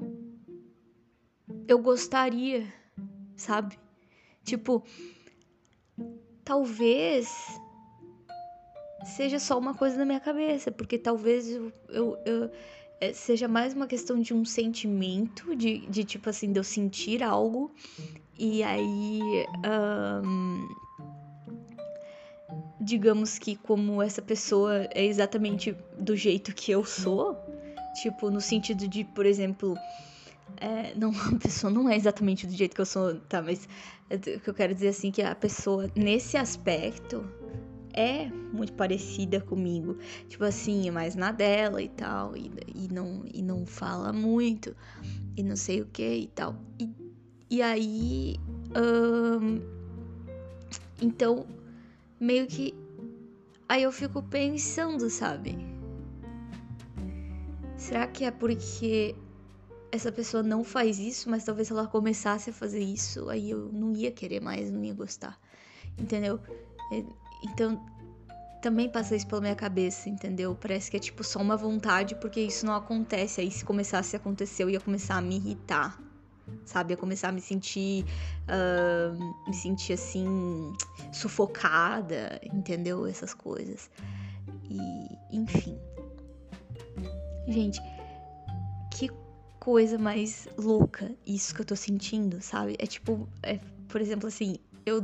eu 1.66 1.80
gostaria, 1.80 2.68
sabe? 3.36 3.77
Tipo, 4.44 4.84
talvez 6.44 7.27
seja 9.06 9.39
só 9.39 9.58
uma 9.58 9.74
coisa 9.74 9.98
na 9.98 10.06
minha 10.06 10.20
cabeça, 10.20 10.72
porque 10.72 10.98
talvez 10.98 11.50
eu, 11.50 11.72
eu, 11.89 12.18
eu 12.25 12.51
é, 13.00 13.13
seja 13.13 13.48
mais 13.48 13.74
uma 13.74 13.88
questão 13.88 14.20
de 14.20 14.34
um 14.34 14.46
sentimento, 14.46 15.56
de, 15.56 15.80
de 15.88 16.04
tipo 16.04 16.30
assim, 16.30 16.51
de 16.51 16.60
eu 16.60 16.63
sentir 16.63 17.24
algo, 17.24 17.72
e 18.38 18.63
aí. 18.63 19.46
Um, 20.24 20.68
digamos 22.80 23.39
que, 23.39 23.56
como 23.56 24.01
essa 24.01 24.22
pessoa 24.22 24.88
é 24.94 25.04
exatamente 25.04 25.75
do 25.98 26.15
jeito 26.15 26.54
que 26.54 26.72
eu 26.72 26.86
sou, 26.86 27.36
tipo, 28.01 28.30
no 28.30 28.39
sentido 28.39 28.88
de, 28.88 29.04
por 29.04 29.25
exemplo. 29.25 29.75
É, 30.58 30.94
não, 30.96 31.12
a 31.36 31.40
pessoa 31.40 31.72
não 31.72 31.90
é 31.90 31.96
exatamente 31.96 32.46
do 32.48 32.54
jeito 32.54 32.76
que 32.76 32.82
eu 32.82 32.86
sou, 32.86 33.16
tá? 33.22 33.42
Mas 33.42 33.68
o 34.12 34.40
que 34.40 34.50
eu 34.50 34.54
quero 34.54 34.74
dizer 34.74 34.90
assim 34.90 35.12
que 35.12 35.22
a 35.22 35.36
pessoa, 35.36 35.90
nesse 35.96 36.38
aspecto, 36.38 37.26
é 37.96 38.28
muito 38.52 38.74
parecida 38.74 39.40
comigo. 39.40 39.98
Tipo 40.28 40.44
assim, 40.44 40.88
é 40.88 40.92
mais 40.92 41.16
na 41.16 41.32
dela 41.32 41.82
e 41.82 41.90
tal. 41.90 42.36
E, 42.36 42.52
e, 42.76 42.94
não, 42.94 43.24
e 43.34 43.42
não 43.42 43.66
fala 43.66 44.12
muito. 44.12 44.76
E 45.36 45.42
não 45.42 45.56
sei 45.56 45.82
o 45.82 45.86
que 45.86 46.04
e 46.04 46.28
tal. 46.28 46.56
E, 46.80 46.90
e 47.50 47.62
aí. 47.62 48.36
então, 51.02 51.48
meio 52.20 52.46
que. 52.48 52.76
Aí 53.68 53.82
eu 53.84 53.92
fico 53.92 54.22
pensando, 54.22 55.10
sabe? 55.10 55.58
Será 57.78 58.08
que 58.08 58.26
é 58.26 58.32
porque 58.32 59.16
essa 59.96 60.12
pessoa 60.12 60.44
não 60.44 60.64
faz 60.64 61.00
isso, 61.00 61.30
mas 61.30 61.44
talvez 61.44 61.72
ela 61.72 61.88
começasse 61.88 62.50
a 62.50 62.54
fazer 62.54 62.82
isso, 62.82 63.30
aí 63.30 63.50
eu 63.50 63.70
não 63.72 63.94
ia 63.94 64.12
querer 64.12 64.40
mais, 64.40 64.70
não 64.72 64.84
ia 64.84 64.94
gostar. 64.94 65.40
Entendeu? 65.98 66.40
É, 66.92 67.04
então, 67.44 67.82
também 68.62 68.90
passa 68.90 69.16
isso 69.16 69.28
pela 69.28 69.42
minha 69.42 69.56
cabeça, 69.56 70.10
entendeu? 70.10 70.56
Parece 70.56 70.90
que 70.90 70.98
é 70.98 71.00
tipo 71.00 71.24
só 71.24 71.40
uma 71.40 71.56
vontade, 71.56 72.16
porque 72.16 72.42
isso 72.42 72.66
não 72.66 72.74
acontece. 72.74 73.40
Aí 73.42 73.52
se 73.52 73.64
começasse 73.64 74.16
a 74.16 74.20
acontecer, 74.20 74.64
eu 74.64 74.70
ia 74.70 74.80
começar 74.80 75.18
a 75.18 75.22
me 75.22 75.36
irritar, 75.36 76.02
sabe? 76.66 76.94
Ia 76.94 76.98
começar 76.98 77.30
a 77.30 77.32
me 77.32 77.42
sentir. 77.42 78.06
Uh, 78.50 79.48
me 79.48 79.54
sentir 79.54 79.94
assim. 79.94 80.74
sufocada, 81.12 82.42
entendeu? 82.44 83.06
Essas 83.06 83.34
coisas. 83.34 83.90
E, 84.70 85.08
enfim. 85.32 85.78
Gente, 87.48 87.80
coisa 89.65 89.98
mais 89.98 90.48
louca 90.60 91.12
isso 91.25 91.55
que 91.55 91.62
eu 91.62 91.65
tô 91.65 91.75
sentindo, 91.75 92.39
sabe? 92.39 92.75
É 92.77 92.86
tipo, 92.86 93.27
é, 93.41 93.60
por 93.88 94.00
exemplo, 94.00 94.27
assim, 94.27 94.57
eu. 94.86 95.03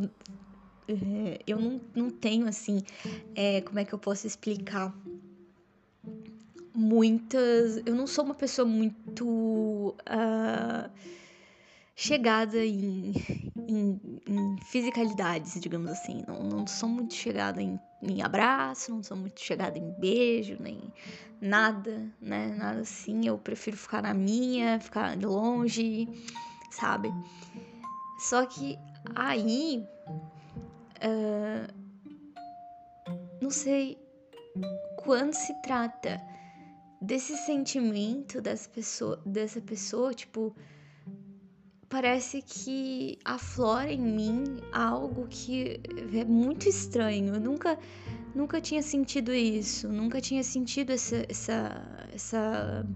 É, 0.87 1.39
eu 1.47 1.59
não, 1.59 1.81
não 1.95 2.09
tenho, 2.11 2.47
assim, 2.47 2.83
é, 3.33 3.61
como 3.61 3.79
é 3.79 3.85
que 3.85 3.91
eu 3.91 3.97
posso 3.97 4.27
explicar? 4.27 4.95
Muitas. 6.75 7.81
Eu 7.87 7.95
não 7.95 8.05
sou 8.05 8.23
uma 8.23 8.35
pessoa 8.35 8.67
muito. 8.67 9.25
Uh, 9.25 10.91
chegada 11.95 12.57
em, 12.65 13.13
em, 13.67 14.21
em, 14.27 14.57
fisicalidades, 14.65 15.59
digamos 15.59 15.91
assim. 15.91 16.23
Não, 16.27 16.43
não 16.43 16.67
sou 16.67 16.89
muito 16.89 17.13
chegada 17.13 17.61
em, 17.61 17.79
em 18.01 18.21
abraço, 18.21 18.91
não 18.91 19.03
sou 19.03 19.17
muito 19.17 19.39
chegada 19.41 19.77
em 19.77 19.91
beijo, 19.99 20.57
nem 20.59 20.81
nada, 21.39 22.09
né? 22.19 22.55
Nada 22.57 22.81
assim. 22.81 23.27
Eu 23.27 23.37
prefiro 23.37 23.77
ficar 23.77 24.01
na 24.01 24.13
minha, 24.13 24.79
ficar 24.79 25.15
de 25.15 25.25
longe, 25.25 26.07
sabe? 26.71 27.11
Só 28.19 28.45
que 28.45 28.77
aí. 29.15 29.85
Uh, 31.03 31.81
não 33.41 33.49
sei. 33.49 33.97
Quando 35.03 35.33
se 35.33 35.53
trata 35.63 36.21
desse 37.01 37.35
sentimento 37.35 38.39
dessa 38.39 38.69
pessoa, 38.69 39.19
dessa 39.25 39.59
pessoa, 39.59 40.13
tipo 40.13 40.55
parece 41.91 42.41
que 42.41 43.19
aflora 43.25 43.91
em 43.91 44.01
mim 44.01 44.43
algo 44.71 45.27
que 45.29 45.81
é 46.13 46.23
muito 46.23 46.67
estranho. 46.69 47.35
Eu 47.35 47.41
nunca, 47.41 47.77
nunca 48.33 48.61
tinha 48.61 48.81
sentido 48.81 49.33
isso, 49.33 49.89
nunca 49.89 50.21
tinha 50.21 50.41
sentido 50.41 50.91
essa, 50.93 51.25
essa, 51.27 52.07
essa, 52.13 52.87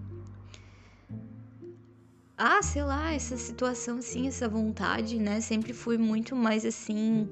ah, 2.38 2.62
sei 2.62 2.82
lá, 2.82 3.12
essa 3.12 3.36
situação 3.36 3.98
assim, 3.98 4.26
essa 4.28 4.48
vontade, 4.48 5.18
né? 5.18 5.42
Sempre 5.42 5.74
fui 5.74 5.98
muito 5.98 6.34
mais 6.34 6.64
assim 6.64 7.28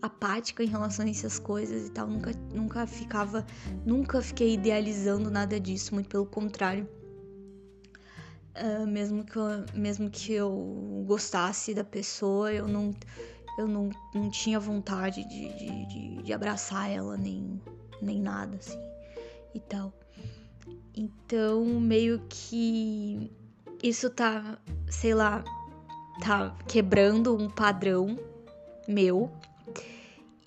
apática 0.00 0.62
em 0.62 0.68
relação 0.68 1.04
a 1.04 1.10
essas 1.10 1.36
coisas 1.36 1.88
e 1.88 1.90
tal. 1.90 2.06
Nunca, 2.06 2.30
nunca 2.54 2.86
ficava, 2.86 3.44
nunca 3.84 4.22
fiquei 4.22 4.54
idealizando 4.54 5.32
nada 5.32 5.58
disso, 5.58 5.94
muito 5.94 6.08
pelo 6.08 6.26
contrário. 6.26 6.88
Uh, 8.54 8.86
mesmo, 8.86 9.24
que 9.24 9.36
eu, 9.36 9.44
mesmo 9.74 10.10
que 10.10 10.32
eu 10.34 11.04
gostasse 11.06 11.72
da 11.72 11.82
pessoa, 11.82 12.52
eu 12.52 12.68
não, 12.68 12.90
eu 13.58 13.66
não, 13.66 13.88
não 14.14 14.30
tinha 14.30 14.60
vontade 14.60 15.26
de, 15.26 15.48
de, 15.56 15.86
de, 15.86 16.22
de 16.22 16.32
abraçar 16.34 16.90
ela, 16.90 17.16
nem, 17.16 17.60
nem 18.02 18.20
nada, 18.20 18.56
assim, 18.56 18.78
e 19.54 19.60
tal. 19.60 19.92
Então, 20.94 21.64
meio 21.80 22.20
que 22.28 23.32
isso 23.82 24.10
tá, 24.10 24.58
sei 24.86 25.14
lá, 25.14 25.42
tá 26.20 26.54
quebrando 26.68 27.34
um 27.34 27.48
padrão 27.48 28.18
meu 28.86 29.30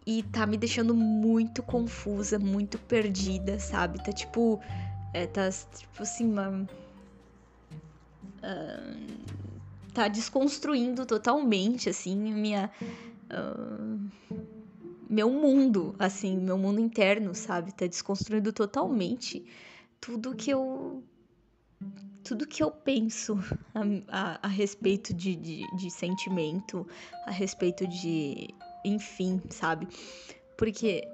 e 0.05 0.21
tá 0.23 0.45
me 0.45 0.57
deixando 0.57 0.93
muito 0.93 1.63
confusa, 1.63 2.37
muito 2.37 2.77
perdida, 2.77 3.59
sabe? 3.59 4.03
Tá 4.03 4.11
tipo, 4.11 4.59
é, 5.13 5.25
tá 5.25 5.49
tipo 5.49 6.03
assim, 6.03 6.31
uma 6.31 6.67
tá 9.93 10.07
desconstruindo 10.07 11.05
totalmente, 11.05 11.89
assim, 11.89 12.15
minha. 12.15 12.69
Uh, 13.31 14.09
meu 15.09 15.29
mundo, 15.29 15.95
assim, 15.99 16.37
meu 16.37 16.57
mundo 16.57 16.79
interno, 16.79 17.33
sabe? 17.33 17.71
Tá 17.73 17.85
desconstruindo 17.87 18.51
totalmente 18.51 19.45
tudo 20.01 20.35
que 20.35 20.49
eu. 20.49 21.03
Tudo 22.23 22.47
que 22.47 22.63
eu 22.63 22.71
penso 22.71 23.37
a, 23.73 23.81
a, 24.09 24.39
a 24.43 24.47
respeito 24.47 25.13
de, 25.13 25.35
de, 25.35 25.77
de 25.77 25.91
sentimento, 25.91 26.87
a 27.25 27.31
respeito 27.31 27.87
de. 27.87 28.49
Enfim, 28.83 29.41
sabe? 29.49 29.87
Porque 30.57 31.07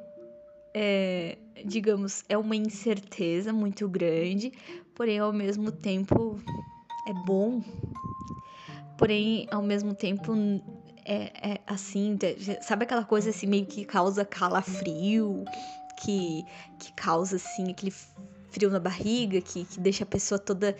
é, 0.73 1.37
digamos, 1.65 2.23
é 2.29 2.37
uma 2.37 2.55
incerteza 2.55 3.51
muito 3.51 3.87
grande, 3.87 4.51
porém 4.95 5.19
ao 5.19 5.33
mesmo 5.33 5.71
tempo 5.71 6.41
é 7.05 7.13
bom, 7.13 7.61
porém, 8.97 9.47
ao 9.51 9.61
mesmo 9.61 9.93
tempo, 9.93 10.33
é, 11.05 11.51
é 11.53 11.61
assim, 11.65 12.17
sabe 12.61 12.83
aquela 12.83 13.03
coisa 13.03 13.29
assim, 13.29 13.47
meio 13.47 13.65
que 13.65 13.83
causa 13.85 14.23
calafrio, 14.23 15.43
que, 15.97 16.45
que 16.79 16.93
causa, 16.93 17.35
assim, 17.35 17.71
aquele 17.71 17.91
frio 18.49 18.69
na 18.69 18.79
barriga, 18.79 19.41
que, 19.41 19.65
que 19.65 19.79
deixa 19.79 20.03
a 20.03 20.07
pessoa 20.07 20.37
toda, 20.37 20.75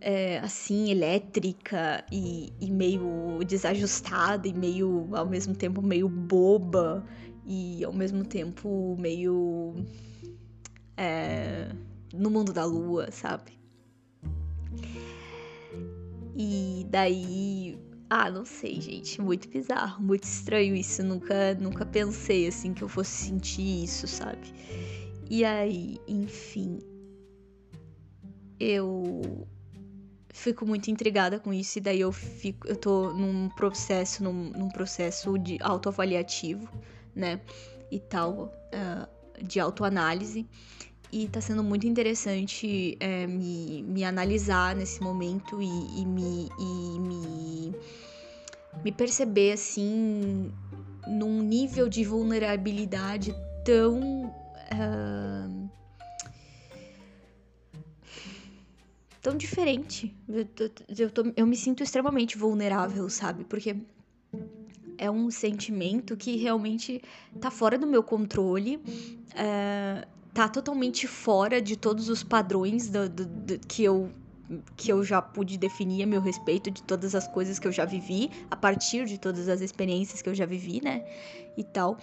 é, 0.00 0.38
assim, 0.38 0.90
elétrica 0.90 2.04
e, 2.10 2.52
e 2.60 2.70
meio 2.70 3.40
desajustada 3.46 4.48
e 4.48 4.52
meio, 4.52 5.08
ao 5.12 5.26
mesmo 5.26 5.54
tempo, 5.54 5.80
meio 5.80 6.08
boba 6.08 7.04
e, 7.46 7.84
ao 7.84 7.92
mesmo 7.92 8.24
tempo, 8.24 8.96
meio... 8.98 9.74
É, 10.98 11.70
no 12.14 12.30
mundo 12.30 12.52
da 12.52 12.64
lua, 12.64 13.10
sabe? 13.10 13.52
E 16.36 16.86
daí. 16.90 17.78
Ah, 18.10 18.30
não 18.30 18.44
sei, 18.44 18.80
gente. 18.80 19.20
Muito 19.20 19.48
bizarro, 19.48 20.02
muito 20.02 20.24
estranho 20.24 20.76
isso. 20.76 21.02
Nunca, 21.02 21.54
nunca 21.54 21.84
pensei 21.86 22.46
assim 22.46 22.74
que 22.74 22.84
eu 22.84 22.88
fosse 22.88 23.26
sentir 23.26 23.84
isso, 23.84 24.06
sabe? 24.06 24.52
E 25.30 25.44
aí, 25.44 25.98
enfim. 26.06 26.78
Eu 28.60 29.46
fico 30.36 30.66
muito 30.66 30.90
intrigada 30.90 31.40
com 31.40 31.52
isso 31.52 31.78
e 31.78 31.80
daí 31.80 32.00
eu 32.00 32.12
fico 32.12 32.68
eu 32.68 32.76
tô 32.76 33.10
num 33.14 33.48
processo 33.48 34.22
num, 34.22 34.50
num 34.50 34.68
processo 34.68 35.38
de 35.38 35.56
autoavaliativo 35.62 36.68
né 37.14 37.40
e 37.90 37.98
tal 37.98 38.52
uh, 38.74 39.42
de 39.42 39.58
autoanálise 39.58 40.46
e 41.12 41.28
tá 41.28 41.40
sendo 41.40 41.62
muito 41.62 41.86
interessante 41.86 42.96
é, 43.00 43.26
me, 43.26 43.82
me 43.82 44.04
analisar 44.04 44.74
nesse 44.74 45.00
momento 45.00 45.60
e, 45.62 46.00
e, 46.00 46.04
me, 46.04 46.50
e 46.58 46.98
me, 47.00 47.74
me 48.84 48.92
perceber 48.92 49.52
assim 49.52 50.52
num 51.06 51.40
nível 51.42 51.88
de 51.88 52.04
vulnerabilidade 52.04 53.34
tão. 53.64 54.24
Uh, 54.72 55.68
tão 59.22 59.36
diferente. 59.36 60.14
Eu, 60.28 60.46
eu, 60.98 61.10
tô, 61.10 61.32
eu 61.36 61.46
me 61.46 61.56
sinto 61.56 61.82
extremamente 61.82 62.38
vulnerável, 62.38 63.08
sabe? 63.08 63.44
Porque 63.44 63.76
é 64.98 65.10
um 65.10 65.30
sentimento 65.30 66.16
que 66.16 66.36
realmente 66.36 67.02
tá 67.40 67.50
fora 67.50 67.78
do 67.78 67.86
meu 67.86 68.02
controle. 68.02 68.76
Uh, 68.76 70.15
tá 70.36 70.50
totalmente 70.50 71.06
fora 71.06 71.62
de 71.62 71.78
todos 71.78 72.10
os 72.10 72.22
padrões 72.22 72.90
do, 72.90 73.08
do, 73.08 73.24
do, 73.24 73.58
que 73.60 73.82
eu 73.82 74.10
que 74.76 74.92
eu 74.92 75.02
já 75.02 75.20
pude 75.20 75.58
definir 75.58 76.04
a 76.04 76.06
meu 76.06 76.20
respeito 76.20 76.70
de 76.70 76.80
todas 76.80 77.16
as 77.16 77.26
coisas 77.26 77.58
que 77.58 77.66
eu 77.66 77.72
já 77.72 77.84
vivi, 77.84 78.30
a 78.48 78.54
partir 78.54 79.04
de 79.04 79.18
todas 79.18 79.48
as 79.48 79.60
experiências 79.60 80.22
que 80.22 80.28
eu 80.28 80.34
já 80.36 80.46
vivi, 80.46 80.80
né? 80.80 81.04
E 81.56 81.64
tal. 81.64 81.98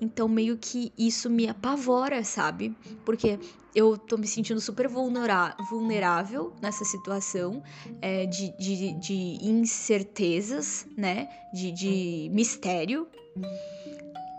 Então, 0.00 0.28
meio 0.28 0.56
que 0.56 0.92
isso 0.96 1.28
me 1.28 1.48
apavora, 1.48 2.22
sabe? 2.22 2.76
Porque 3.04 3.36
eu 3.74 3.98
tô 3.98 4.16
me 4.16 4.28
sentindo 4.28 4.60
super 4.60 4.86
vulnerável 4.86 6.52
nessa 6.62 6.84
situação 6.84 7.64
é, 8.00 8.26
de, 8.26 8.56
de, 8.56 8.92
de, 8.92 9.38
incertezas, 9.42 10.86
né? 10.96 11.28
De, 11.52 11.72
de 11.72 12.30
mistério. 12.32 13.08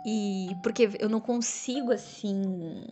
E 0.06 0.56
porque 0.64 0.92
eu 0.98 1.10
não 1.10 1.20
consigo, 1.20 1.92
assim 1.92 2.86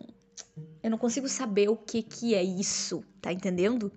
eu 0.82 0.90
não 0.90 0.98
consigo 0.98 1.28
saber 1.28 1.68
o 1.68 1.76
que 1.76 2.02
que 2.02 2.34
é 2.34 2.42
isso, 2.42 3.02
tá 3.20 3.32
entendendo? 3.32 3.90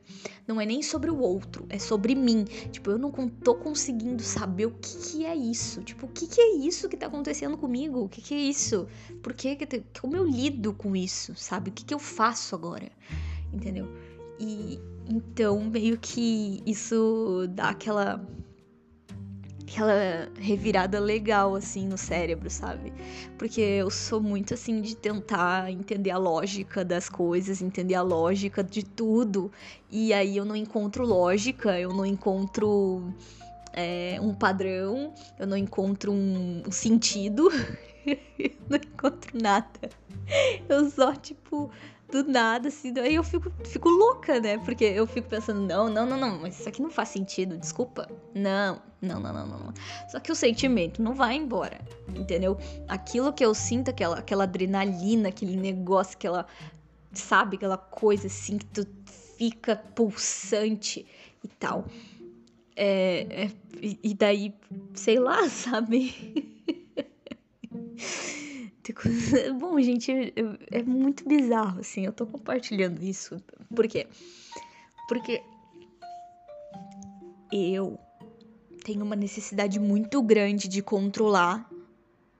Não 0.47 0.59
é 0.59 0.65
nem 0.65 0.81
sobre 0.81 1.09
o 1.09 1.19
outro, 1.19 1.65
é 1.69 1.77
sobre 1.77 2.15
mim. 2.15 2.43
Tipo, 2.71 2.91
eu 2.91 2.97
não 2.97 3.11
tô 3.29 3.55
conseguindo 3.55 4.21
saber 4.23 4.65
o 4.65 4.71
que 4.71 4.97
que 4.97 5.25
é 5.25 5.35
isso. 5.35 5.81
Tipo, 5.83 6.07
o 6.07 6.09
que 6.09 6.27
que 6.27 6.41
é 6.41 6.55
isso 6.55 6.89
que 6.89 6.97
tá 6.97 7.07
acontecendo 7.07 7.57
comigo? 7.57 8.03
O 8.03 8.09
que 8.09 8.21
que 8.21 8.33
é 8.33 8.39
isso? 8.39 8.87
Por 9.21 9.33
que 9.33 9.55
que 9.55 9.83
como 9.99 10.15
eu 10.15 10.25
lido 10.25 10.73
com 10.73 10.95
isso, 10.95 11.33
sabe? 11.35 11.69
O 11.69 11.73
que 11.73 11.85
que 11.85 11.93
eu 11.93 11.99
faço 11.99 12.55
agora? 12.55 12.91
Entendeu? 13.53 13.87
E 14.39 14.79
então 15.07 15.63
meio 15.63 15.97
que 15.97 16.61
isso 16.65 17.47
dá 17.49 17.69
aquela 17.69 18.25
aquela 19.71 20.29
revirada 20.37 20.99
legal, 20.99 21.55
assim, 21.55 21.87
no 21.87 21.97
cérebro, 21.97 22.49
sabe? 22.49 22.91
Porque 23.37 23.61
eu 23.61 23.89
sou 23.89 24.21
muito, 24.21 24.53
assim, 24.53 24.81
de 24.81 24.95
tentar 24.95 25.71
entender 25.71 26.11
a 26.11 26.17
lógica 26.17 26.83
das 26.83 27.07
coisas, 27.07 27.61
entender 27.61 27.95
a 27.95 28.01
lógica 28.01 28.61
de 28.61 28.83
tudo. 28.83 29.49
E 29.89 30.13
aí 30.13 30.35
eu 30.35 30.43
não 30.43 30.55
encontro 30.55 31.05
lógica, 31.05 31.79
eu 31.79 31.93
não 31.93 32.05
encontro 32.05 33.13
é, 33.71 34.19
um 34.21 34.33
padrão, 34.33 35.13
eu 35.39 35.47
não 35.47 35.55
encontro 35.55 36.11
um, 36.11 36.63
um 36.67 36.71
sentido, 36.71 37.49
eu 38.05 38.51
não 38.69 38.77
encontro 38.77 39.31
nada. 39.41 39.89
eu 40.67 40.89
só, 40.89 41.15
tipo, 41.15 41.71
do 42.11 42.23
nada, 42.29 42.67
assim, 42.67 42.93
aí 42.99 43.15
eu 43.15 43.23
fico, 43.23 43.51
fico 43.65 43.89
louca, 43.89 44.39
né? 44.39 44.57
Porque 44.57 44.83
eu 44.83 45.07
fico 45.07 45.29
pensando, 45.29 45.61
não, 45.61 45.89
não, 45.89 46.05
não, 46.05 46.17
não, 46.17 46.39
mas 46.39 46.59
isso 46.59 46.67
aqui 46.67 46.81
não 46.81 46.89
faz 46.89 47.09
sentido, 47.09 47.57
desculpa. 47.57 48.07
Não, 48.35 48.81
não, 49.01 49.19
não, 49.19 49.33
não, 49.33 49.47
não. 49.47 49.73
Só 50.09 50.19
que 50.19 50.31
o 50.31 50.35
sentimento 50.35 51.01
não 51.01 51.13
vai 51.13 51.35
embora, 51.35 51.79
entendeu? 52.15 52.57
Aquilo 52.87 53.31
que 53.31 53.43
eu 53.43 53.53
sinto, 53.53 53.89
aquela, 53.89 54.19
aquela 54.19 54.43
adrenalina, 54.43 55.29
aquele 55.29 55.55
negócio, 55.55 56.15
aquela, 56.15 56.45
sabe, 57.13 57.55
aquela 57.55 57.77
coisa 57.77 58.27
assim 58.27 58.57
que 58.57 58.65
tu 58.65 58.87
fica 59.37 59.75
pulsante 59.75 61.05
e 61.43 61.47
tal. 61.47 61.85
É, 62.75 63.45
é, 63.45 63.51
e 63.81 64.13
daí, 64.13 64.53
sei 64.93 65.19
lá, 65.19 65.47
sabe? 65.49 66.13
Bom, 69.59 69.79
gente, 69.81 70.33
é 70.71 70.83
muito 70.83 71.27
bizarro, 71.27 71.79
assim. 71.79 72.05
Eu 72.05 72.13
tô 72.13 72.25
compartilhando 72.25 73.01
isso. 73.01 73.37
Por 73.75 73.87
quê? 73.87 74.07
Porque 75.07 75.41
eu 77.51 77.99
tenho 78.83 79.03
uma 79.03 79.15
necessidade 79.15 79.79
muito 79.79 80.21
grande 80.21 80.67
de 80.67 80.81
controlar 80.81 81.69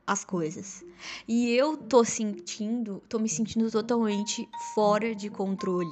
as 0.05 0.25
coisas. 0.25 0.84
E 1.27 1.51
eu 1.51 1.77
tô 1.77 2.03
sentindo, 2.03 3.01
tô 3.08 3.20
me 3.20 3.29
sentindo 3.29 3.70
totalmente 3.72 4.48
fora 4.74 5.15
de 5.15 5.29
controle. 5.29 5.89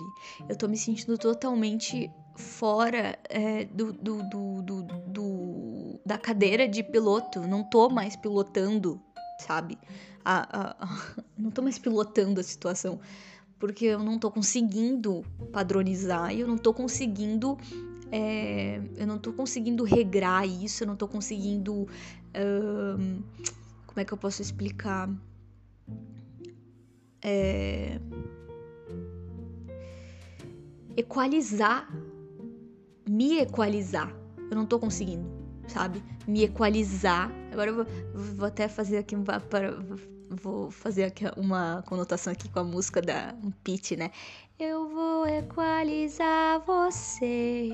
Eu 0.47 0.55
tô 0.57 0.67
me 0.67 0.77
sentindo 0.77 1.17
totalmente 1.17 2.09
fora 2.35 3.17
é, 3.29 3.65
do, 3.65 3.93
do, 3.93 4.23
do, 4.23 4.83
do, 4.83 5.99
da 6.05 6.17
cadeira 6.17 6.67
de 6.67 6.83
piloto. 6.83 7.41
Não 7.41 7.63
tô 7.63 7.89
mais 7.89 8.15
pilotando, 8.15 9.01
sabe? 9.39 9.77
A, 10.31 10.37
a, 10.41 10.85
a, 10.85 11.23
não 11.35 11.49
tô 11.49 11.63
mais 11.63 11.79
pilotando 11.79 12.39
a 12.39 12.43
situação. 12.43 12.99
Porque 13.57 13.85
eu 13.85 14.03
não 14.03 14.19
tô 14.19 14.29
conseguindo 14.29 15.25
padronizar 15.51 16.31
e 16.31 16.41
eu 16.41 16.47
não 16.47 16.55
tô 16.57 16.71
conseguindo. 16.71 17.57
É, 18.11 18.79
eu 18.95 19.07
não 19.07 19.17
tô 19.17 19.33
conseguindo 19.33 19.83
regrar 19.83 20.47
isso, 20.47 20.83
eu 20.83 20.87
não 20.87 20.95
tô 20.95 21.07
conseguindo. 21.07 21.87
Uh, 22.29 23.23
como 23.87 23.99
é 23.99 24.05
que 24.05 24.13
eu 24.13 24.17
posso 24.17 24.43
explicar? 24.43 25.09
É, 27.23 27.99
equalizar, 30.95 31.91
me 33.09 33.39
equalizar. 33.39 34.15
Eu 34.49 34.55
não 34.55 34.65
tô 34.65 34.77
conseguindo, 34.79 35.27
sabe? 35.67 36.03
Me 36.27 36.43
equalizar. 36.43 37.31
Agora 37.51 37.71
eu 37.71 37.75
vou, 37.77 37.85
vou 38.35 38.45
até 38.45 38.67
fazer 38.67 38.97
aqui 38.97 39.15
um 39.15 39.23
vou 40.29 40.71
fazer 40.71 41.05
aqui 41.05 41.25
uma 41.35 41.83
conotação 41.87 42.31
aqui 42.31 42.47
com 42.49 42.59
a 42.59 42.63
música 42.63 43.01
da 43.01 43.35
um 43.43 43.51
pitch, 43.51 43.91
né? 43.91 44.11
Eu 44.59 44.89
vou 44.89 45.27
equalizar 45.27 46.61
você 46.65 47.69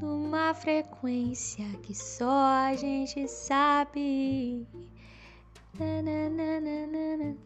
numa 0.00 0.54
frequência 0.54 1.64
que 1.82 1.94
só 1.94 2.68
a 2.68 2.74
gente 2.76 3.26
sabe. 3.28 4.66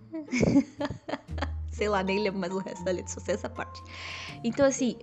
sei 1.71 1.89
lá, 1.89 2.03
nem 2.03 2.19
lembro 2.19 2.41
mais 2.41 2.53
o 2.53 2.59
resto 2.59 2.85
da 2.85 2.91
letra, 2.91 3.13
só 3.13 3.21
sei 3.21 3.35
essa 3.35 3.49
parte. 3.49 3.81
Então, 4.43 4.67
assim, 4.67 4.97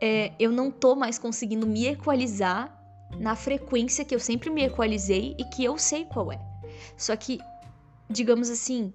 é, 0.00 0.32
eu 0.38 0.52
não 0.52 0.70
tô 0.70 0.94
mais 0.94 1.18
conseguindo 1.18 1.66
me 1.66 1.86
equalizar 1.86 2.78
na 3.18 3.34
frequência 3.34 4.04
que 4.04 4.14
eu 4.14 4.20
sempre 4.20 4.50
me 4.50 4.64
equalizei 4.64 5.34
e 5.38 5.44
que 5.44 5.64
eu 5.64 5.78
sei 5.78 6.04
qual 6.04 6.30
é. 6.30 6.38
Só 6.96 7.16
que, 7.16 7.38
digamos 8.12 8.50
assim, 8.50 8.92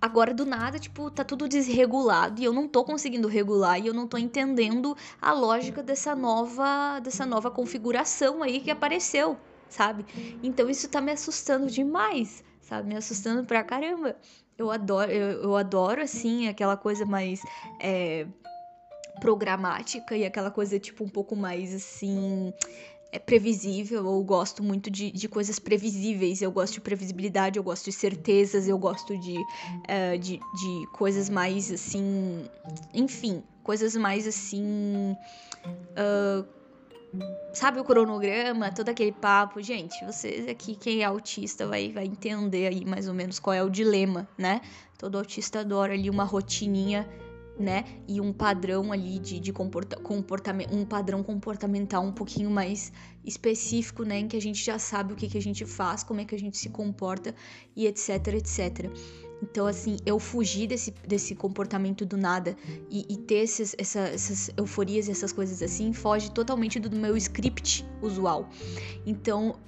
agora 0.00 0.34
do 0.34 0.44
nada, 0.44 0.80
tipo, 0.80 1.10
tá 1.10 1.22
tudo 1.22 1.48
desregulado 1.48 2.40
e 2.40 2.44
eu 2.44 2.52
não 2.52 2.66
tô 2.66 2.84
conseguindo 2.84 3.28
regular 3.28 3.78
e 3.78 3.86
eu 3.86 3.94
não 3.94 4.08
tô 4.08 4.18
entendendo 4.18 4.96
a 5.20 5.32
lógica 5.32 5.80
dessa 5.80 6.14
nova, 6.16 6.98
dessa 6.98 7.24
nova 7.24 7.50
configuração 7.52 8.42
aí 8.42 8.60
que 8.60 8.70
apareceu, 8.70 9.38
sabe? 9.68 10.04
Então 10.42 10.68
isso 10.68 10.88
tá 10.88 11.00
me 11.00 11.12
assustando 11.12 11.68
demais, 11.68 12.42
sabe? 12.60 12.88
Me 12.88 12.96
assustando 12.96 13.44
pra 13.44 13.62
caramba. 13.62 14.16
Eu 14.58 14.70
adoro, 14.70 15.10
eu, 15.10 15.42
eu 15.44 15.56
adoro, 15.56 16.02
assim, 16.02 16.48
aquela 16.48 16.76
coisa 16.76 17.06
mais 17.06 17.40
é, 17.80 18.26
programática 19.20 20.16
e 20.16 20.24
aquela 20.24 20.50
coisa, 20.50 20.78
tipo, 20.78 21.04
um 21.04 21.08
pouco 21.08 21.36
mais, 21.36 21.72
assim, 21.72 22.52
é 23.12 23.18
previsível. 23.18 24.04
Eu 24.06 24.24
gosto 24.24 24.62
muito 24.62 24.90
de, 24.90 25.10
de 25.12 25.28
coisas 25.28 25.58
previsíveis. 25.58 26.40
Eu 26.40 26.50
gosto 26.50 26.74
de 26.74 26.80
previsibilidade, 26.80 27.58
eu 27.58 27.62
gosto 27.62 27.84
de 27.84 27.92
certezas, 27.92 28.66
eu 28.66 28.78
gosto 28.78 29.16
de, 29.18 29.36
uh, 29.38 30.18
de, 30.18 30.38
de 30.38 30.86
coisas 30.94 31.28
mais, 31.28 31.70
assim... 31.70 32.48
Enfim, 32.94 33.42
coisas 33.62 33.94
mais, 33.94 34.26
assim... 34.26 35.14
Uh, 35.92 36.62
sabe 37.52 37.78
o 37.78 37.84
cronograma, 37.84 38.72
todo 38.72 38.88
aquele 38.88 39.12
papo. 39.12 39.60
Gente, 39.60 40.02
vocês 40.04 40.48
aqui, 40.48 40.74
quem 40.74 41.02
é 41.02 41.04
autista, 41.04 41.66
vai, 41.66 41.92
vai 41.92 42.06
entender 42.06 42.66
aí 42.66 42.84
mais 42.84 43.06
ou 43.06 43.14
menos 43.14 43.38
qual 43.38 43.52
é 43.52 43.62
o 43.62 43.68
dilema, 43.68 44.26
né? 44.38 44.62
Todo 44.96 45.18
autista 45.18 45.60
adora 45.60 45.92
ali 45.92 46.08
uma 46.08 46.24
rotininha, 46.24 47.06
né? 47.58 47.84
E 48.08 48.20
um 48.20 48.32
padrão 48.32 48.92
ali 48.92 49.18
de, 49.18 49.38
de 49.38 49.52
comporta 49.52 49.96
comportamento, 49.96 50.74
um 50.74 50.84
padrão 50.84 51.22
comportamental 51.22 52.02
um 52.02 52.12
pouquinho 52.12 52.50
mais 52.50 52.92
específico, 53.24 54.02
né? 54.04 54.20
Em 54.20 54.28
que 54.28 54.36
a 54.36 54.40
gente 54.40 54.62
já 54.62 54.78
sabe 54.78 55.12
o 55.12 55.16
que, 55.16 55.28
que 55.28 55.38
a 55.38 55.42
gente 55.42 55.64
faz, 55.64 56.02
como 56.02 56.20
é 56.20 56.24
que 56.24 56.34
a 56.34 56.38
gente 56.38 56.56
se 56.56 56.68
comporta 56.68 57.34
e 57.76 57.86
etc, 57.86 58.28
etc. 58.28 58.90
Então, 59.42 59.66
assim, 59.66 59.96
eu 60.06 60.20
fugir 60.20 60.68
desse, 60.68 60.92
desse 61.06 61.34
comportamento 61.34 62.06
do 62.06 62.16
nada 62.16 62.56
e, 62.88 63.04
e 63.08 63.16
ter 63.16 63.40
esses, 63.40 63.74
essa, 63.76 64.00
essas 64.00 64.50
euforias 64.56 65.08
e 65.08 65.10
essas 65.10 65.32
coisas 65.32 65.60
assim, 65.60 65.92
foge 65.92 66.30
totalmente 66.30 66.78
do 66.78 66.94
meu 66.94 67.16
script 67.16 67.84
usual. 68.00 68.48
Então, 69.04 69.58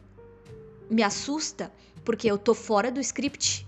me 0.89 1.03
assusta 1.03 1.73
porque 2.05 2.31
eu 2.31 2.39
tô 2.39 2.55
fora 2.55 2.91
do 2.91 3.01
script. 3.01 3.67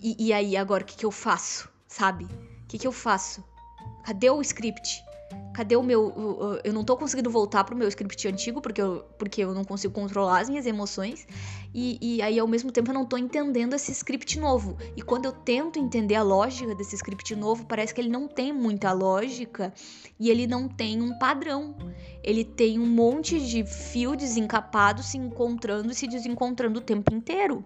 E, 0.00 0.28
e 0.28 0.32
aí, 0.32 0.56
agora, 0.56 0.84
o 0.84 0.86
que, 0.86 0.96
que 0.96 1.04
eu 1.04 1.10
faço? 1.10 1.68
Sabe? 1.88 2.24
O 2.24 2.66
que, 2.68 2.78
que 2.78 2.86
eu 2.86 2.92
faço? 2.92 3.42
Cadê 4.08 4.30
o 4.30 4.40
script? 4.40 5.04
cadê 5.52 5.76
o 5.76 5.82
meu. 5.82 6.60
Eu 6.64 6.72
não 6.72 6.82
tô 6.82 6.96
conseguindo 6.96 7.28
voltar 7.30 7.62
pro 7.64 7.76
meu 7.76 7.88
script 7.88 8.26
antigo, 8.26 8.62
porque 8.62 8.80
eu, 8.80 9.04
porque 9.18 9.42
eu 9.42 9.52
não 9.52 9.64
consigo 9.64 9.92
controlar 9.92 10.40
as 10.40 10.48
minhas 10.48 10.64
emoções. 10.64 11.26
E, 11.74 11.98
e 12.00 12.22
aí, 12.22 12.38
ao 12.38 12.46
mesmo 12.46 12.72
tempo, 12.72 12.90
eu 12.90 12.94
não 12.94 13.04
tô 13.04 13.18
entendendo 13.18 13.74
esse 13.74 13.92
script 13.92 14.38
novo. 14.38 14.78
E 14.96 15.02
quando 15.02 15.26
eu 15.26 15.32
tento 15.32 15.78
entender 15.78 16.14
a 16.14 16.22
lógica 16.22 16.74
desse 16.74 16.94
script 16.94 17.36
novo, 17.36 17.66
parece 17.66 17.92
que 17.92 18.00
ele 18.00 18.08
não 18.08 18.26
tem 18.26 18.50
muita 18.50 18.92
lógica 18.92 19.74
e 20.18 20.30
ele 20.30 20.46
não 20.46 20.68
tem 20.68 21.02
um 21.02 21.18
padrão. 21.18 21.74
Ele 22.22 22.44
tem 22.44 22.78
um 22.78 22.86
monte 22.86 23.38
de 23.38 23.62
fio 23.66 24.16
desencapado 24.16 25.02
se 25.02 25.18
encontrando 25.18 25.90
e 25.90 25.94
se 25.94 26.06
desencontrando 26.06 26.78
o 26.78 26.82
tempo 26.82 27.12
inteiro. 27.12 27.62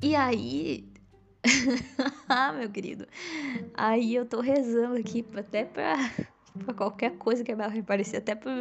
E 0.00 0.16
aí, 0.16 0.91
ah, 2.28 2.52
meu 2.52 2.70
querido. 2.70 3.06
Aí 3.74 4.14
eu 4.14 4.26
tô 4.26 4.40
rezando 4.40 4.96
aqui 4.96 5.24
até 5.36 5.64
pra, 5.64 5.96
pra 6.64 6.74
qualquer 6.74 7.16
coisa 7.16 7.42
que 7.42 7.54
vai 7.54 7.78
aparecer, 7.78 8.18
até 8.18 8.34
pra. 8.34 8.52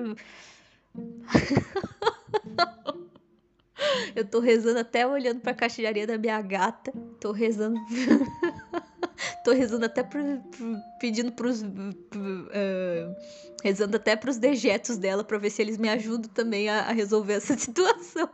eu 4.16 4.26
tô 4.26 4.40
rezando 4.40 4.80
até 4.80 5.06
olhando 5.06 5.42
pra 5.42 5.54
caixa 5.54 5.82
da 6.08 6.18
minha 6.18 6.42
gata. 6.42 6.92
Tô 7.20 7.32
rezando. 7.32 7.80
tô 9.46 9.52
rezando 9.52 9.86
até 9.86 10.04
pro, 10.04 10.42
pro, 10.52 10.78
pedindo 11.00 11.32
pros. 11.34 11.62
Pro, 11.62 12.20
uh, 12.20 13.16
rezando 13.64 13.98
até 13.98 14.16
pros 14.16 14.38
dejetos 14.38 14.98
dela 14.98 15.24
pra 15.24 15.38
ver 15.38 15.52
se 15.52 15.62
eles 15.62 15.78
me 15.78 15.90
ajudam 15.90 16.32
também 16.32 16.68
a, 16.68 16.88
a 16.88 16.92
resolver 16.92 17.34
essa 17.34 17.56
situação. 17.56 18.28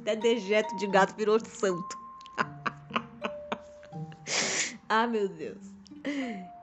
até 0.00 0.16
dejeto 0.16 0.74
de 0.76 0.86
gato 0.86 1.14
virou 1.14 1.38
santo. 1.44 2.07
Ah, 4.88 5.06
meu 5.06 5.28
Deus. 5.28 5.58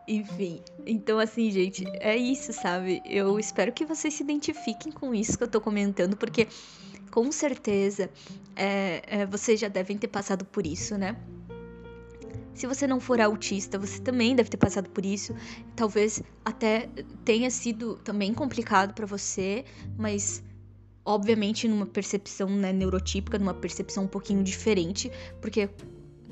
Enfim, 0.07 0.61
então 0.85 1.17
assim, 1.17 1.49
gente, 1.49 1.83
é 1.99 2.15
isso, 2.15 2.53
sabe? 2.53 3.01
Eu 3.05 3.39
espero 3.39 3.71
que 3.71 3.85
vocês 3.85 4.13
se 4.13 4.23
identifiquem 4.23 4.91
com 4.91 5.15
isso 5.15 5.37
que 5.37 5.43
eu 5.43 5.47
tô 5.47 5.59
comentando, 5.59 6.15
porque 6.15 6.47
com 7.09 7.31
certeza 7.31 8.09
é, 8.55 9.01
é, 9.07 9.25
vocês 9.25 9.59
já 9.59 9.67
devem 9.67 9.97
ter 9.97 10.07
passado 10.07 10.45
por 10.45 10.65
isso, 10.65 10.97
né? 10.97 11.15
Se 12.53 12.67
você 12.67 12.87
não 12.87 12.99
for 12.99 13.19
autista, 13.19 13.77
você 13.77 13.99
também 13.99 14.35
deve 14.35 14.49
ter 14.49 14.57
passado 14.57 14.89
por 14.89 15.05
isso. 15.05 15.35
Talvez 15.75 16.23
até 16.43 16.87
tenha 17.25 17.49
sido 17.49 17.95
também 17.97 18.33
complicado 18.33 18.93
para 18.93 19.05
você, 19.05 19.65
mas 19.97 20.41
obviamente 21.03 21.67
numa 21.67 21.85
percepção 21.85 22.49
né, 22.49 22.71
neurotípica, 22.71 23.37
numa 23.37 23.53
percepção 23.53 24.05
um 24.05 24.07
pouquinho 24.07 24.43
diferente, 24.43 25.11
porque 25.41 25.69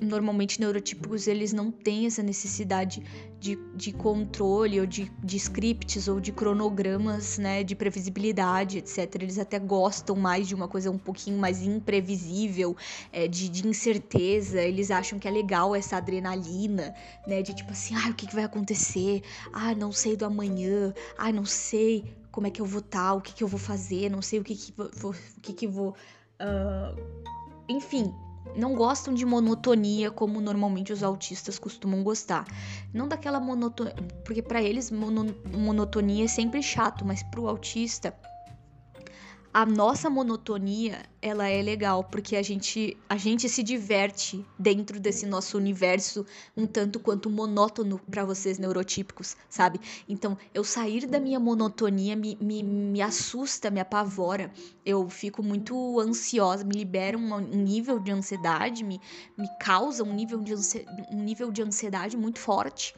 normalmente 0.01 0.59
neurotípicos 0.59 1.27
eles 1.27 1.53
não 1.53 1.71
têm 1.71 2.05
essa 2.05 2.21
necessidade 2.21 3.01
de, 3.39 3.57
de 3.75 3.91
controle 3.91 4.79
ou 4.79 4.85
de, 4.85 5.11
de 5.23 5.37
scripts 5.37 6.07
ou 6.07 6.19
de 6.19 6.31
cronogramas, 6.31 7.37
né, 7.37 7.63
de 7.63 7.75
previsibilidade, 7.75 8.77
etc. 8.77 9.15
Eles 9.15 9.37
até 9.37 9.59
gostam 9.59 10.15
mais 10.15 10.47
de 10.47 10.55
uma 10.55 10.67
coisa 10.67 10.89
um 10.89 10.97
pouquinho 10.97 11.37
mais 11.37 11.61
imprevisível, 11.61 12.75
é, 13.11 13.27
de, 13.27 13.49
de 13.49 13.67
incerteza. 13.67 14.61
Eles 14.61 14.91
acham 14.91 15.19
que 15.19 15.27
é 15.27 15.31
legal 15.31 15.75
essa 15.75 15.97
adrenalina, 15.97 16.93
né, 17.27 17.41
de 17.41 17.53
tipo 17.53 17.71
assim, 17.71 17.95
ah, 17.95 18.09
o 18.09 18.13
que, 18.13 18.27
que 18.27 18.35
vai 18.35 18.43
acontecer? 18.43 19.21
Ah, 19.51 19.75
não 19.75 19.91
sei 19.91 20.15
do 20.15 20.25
amanhã. 20.25 20.93
Ah, 21.17 21.31
não 21.31 21.45
sei 21.45 22.15
como 22.31 22.47
é 22.47 22.49
que 22.49 22.61
eu 22.61 22.65
vou 22.65 22.79
estar, 22.79 23.09
tá, 23.09 23.13
o 23.13 23.21
que, 23.21 23.33
que 23.33 23.43
eu 23.43 23.47
vou 23.47 23.59
fazer, 23.59 24.09
não 24.09 24.21
sei 24.21 24.39
o 24.39 24.43
que 24.43 24.55
que 24.55 24.73
vou, 24.75 25.11
o 25.11 25.41
que 25.41 25.53
que 25.53 25.67
vou, 25.67 25.95
uh... 26.41 26.99
enfim, 27.69 28.11
não 28.55 28.75
gostam 28.75 29.13
de 29.13 29.25
monotonia 29.25 30.11
como 30.11 30.39
normalmente 30.39 30.93
os 30.93 31.03
autistas 31.03 31.57
costumam 31.57 32.03
gostar. 32.03 32.45
Não 32.93 33.07
daquela 33.07 33.39
monotonia, 33.39 33.95
porque 34.23 34.41
para 34.41 34.61
eles 34.61 34.91
mono, 34.91 35.35
monotonia 35.51 36.25
é 36.25 36.27
sempre 36.27 36.61
chato, 36.61 37.05
mas 37.05 37.23
para 37.23 37.41
o 37.41 37.47
autista 37.47 38.13
a 39.53 39.65
nossa 39.65 40.09
monotonia 40.09 40.99
ela 41.23 41.47
é 41.47 41.61
legal 41.61 42.03
porque 42.03 42.35
a 42.35 42.41
gente 42.41 42.97
a 43.07 43.15
gente 43.15 43.47
se 43.47 43.63
diverte 43.63 44.45
dentro 44.59 44.99
desse 44.99 45.25
nosso 45.25 45.57
universo 45.57 46.25
um 46.55 46.67
tanto 46.67 46.99
quanto 46.99 47.29
monótono 47.29 47.97
para 48.11 48.25
vocês 48.25 48.59
neurotípicos, 48.59 49.37
sabe? 49.49 49.79
Então, 50.07 50.37
eu 50.53 50.65
sair 50.65 51.07
da 51.07 51.21
minha 51.21 51.39
monotonia 51.39 52.13
me, 52.13 52.37
me, 52.41 52.61
me 52.61 53.01
assusta, 53.01 53.71
me 53.71 53.79
apavora. 53.79 54.51
Eu 54.85 55.09
fico 55.09 55.41
muito 55.41 55.97
ansiosa, 56.01 56.65
me 56.65 56.75
libera 56.75 57.17
um, 57.17 57.39
nível 57.39 57.99
de 57.99 58.11
ansiedade, 58.11 58.83
me, 58.83 58.99
me 59.37 59.47
causa 59.61 60.03
um 60.03 60.13
nível, 60.13 60.41
de 60.41 60.53
um 61.09 61.23
nível 61.23 61.51
de 61.53 61.61
ansiedade 61.61 62.17
muito 62.17 62.39
forte. 62.39 62.93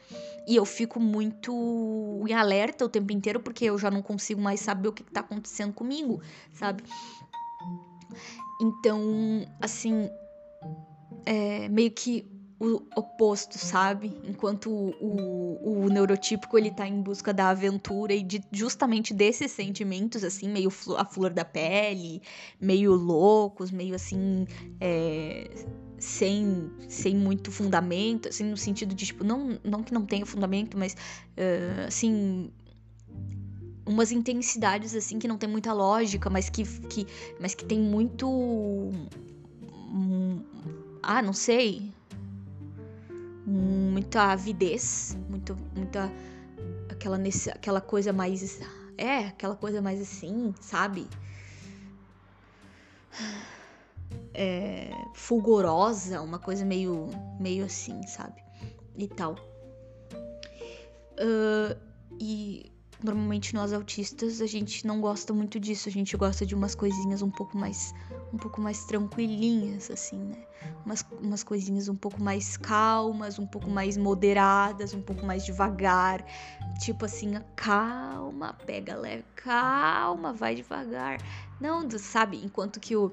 E 0.48 0.56
eu 0.56 0.64
fico 0.64 0.98
muito 0.98 2.24
em 2.28 2.32
alerta 2.32 2.84
o 2.84 2.88
tempo 2.88 3.12
inteiro 3.12 3.38
porque 3.38 3.66
eu 3.66 3.78
já 3.78 3.90
não 3.90 4.02
consigo 4.02 4.40
mais 4.40 4.60
saber 4.60 4.88
o 4.88 4.92
que, 4.92 5.04
que 5.04 5.12
tá 5.12 5.20
acontecendo 5.20 5.72
comigo, 5.72 6.20
sabe? 6.52 6.82
Então, 8.60 9.46
assim, 9.60 10.10
é 11.24 11.68
meio 11.68 11.90
que 11.90 12.24
o 12.58 12.82
oposto, 12.96 13.58
sabe? 13.58 14.18
Enquanto 14.24 14.70
o, 14.70 14.94
o, 14.98 15.84
o, 15.84 15.88
neurotípico 15.88 16.56
ele 16.56 16.70
tá 16.70 16.88
em 16.88 17.02
busca 17.02 17.32
da 17.32 17.50
aventura 17.50 18.14
e 18.14 18.22
de 18.22 18.42
justamente 18.50 19.12
desses 19.12 19.52
sentimentos, 19.52 20.24
assim, 20.24 20.48
meio 20.48 20.72
a 20.96 21.04
flor 21.04 21.30
da 21.30 21.44
pele, 21.44 22.22
meio 22.58 22.94
loucos, 22.94 23.70
meio 23.70 23.94
assim, 23.94 24.46
é, 24.80 25.50
sem, 25.98 26.70
sem 26.88 27.14
muito 27.14 27.52
fundamento, 27.52 28.28
assim, 28.28 28.44
no 28.44 28.56
sentido 28.56 28.94
de, 28.94 29.04
tipo, 29.04 29.22
não, 29.22 29.58
não 29.62 29.82
que 29.82 29.92
não 29.92 30.06
tenha 30.06 30.24
fundamento, 30.24 30.78
mas, 30.78 30.94
uh, 30.94 31.86
assim, 31.86 32.50
umas 33.86 34.10
intensidades 34.10 34.94
assim 34.94 35.18
que 35.18 35.28
não 35.28 35.38
tem 35.38 35.48
muita 35.48 35.72
lógica, 35.72 36.28
mas 36.28 36.50
que, 36.50 36.64
que 36.64 37.06
mas 37.40 37.54
que 37.54 37.64
tem 37.64 37.80
muito 37.80 38.28
hum, 38.28 40.42
ah, 41.02 41.22
não 41.22 41.32
sei, 41.32 41.92
muita 43.46 44.32
avidez, 44.32 45.16
muito 45.30 45.56
muita 45.74 46.10
aquela 46.90 47.16
nesse, 47.16 47.50
aquela 47.50 47.80
coisa 47.80 48.12
mais 48.12 48.60
é, 48.98 49.28
aquela 49.28 49.54
coisa 49.54 49.80
mais 49.80 50.00
assim, 50.00 50.52
sabe? 50.60 51.06
É, 54.34 54.90
fulgurosa, 55.14 56.20
uma 56.20 56.38
coisa 56.38 56.64
meio 56.64 57.08
meio 57.38 57.64
assim, 57.64 58.02
sabe? 58.06 58.42
E 58.96 59.06
tal. 59.06 59.36
Uh, 61.18 61.74
e 62.20 62.70
Normalmente 63.02 63.54
nós 63.54 63.72
autistas 63.72 64.40
a 64.40 64.46
gente 64.46 64.86
não 64.86 65.00
gosta 65.00 65.32
muito 65.32 65.60
disso, 65.60 65.88
a 65.88 65.92
gente 65.92 66.16
gosta 66.16 66.46
de 66.46 66.54
umas 66.54 66.74
coisinhas 66.74 67.22
um 67.22 67.30
pouco 67.30 67.56
mais 67.56 67.94
um 68.32 68.38
pouco 68.38 68.60
mais 68.60 68.84
tranquilinhas 68.84 69.90
assim, 69.90 70.18
né? 70.18 70.42
Umas, 70.84 71.04
umas 71.20 71.42
coisinhas 71.44 71.88
um 71.88 71.94
pouco 71.94 72.22
mais 72.22 72.56
calmas, 72.56 73.38
um 73.38 73.46
pouco 73.46 73.70
mais 73.70 73.96
moderadas, 73.96 74.94
um 74.94 75.02
pouco 75.02 75.24
mais 75.24 75.44
devagar. 75.44 76.24
Tipo 76.80 77.04
assim, 77.04 77.34
calma, 77.54 78.52
pega 78.66 78.96
leve, 78.96 79.24
calma, 79.34 80.32
vai 80.32 80.54
devagar. 80.54 81.18
Não, 81.60 81.88
sabe, 81.98 82.42
enquanto 82.44 82.80
que 82.80 82.96
o 82.96 83.12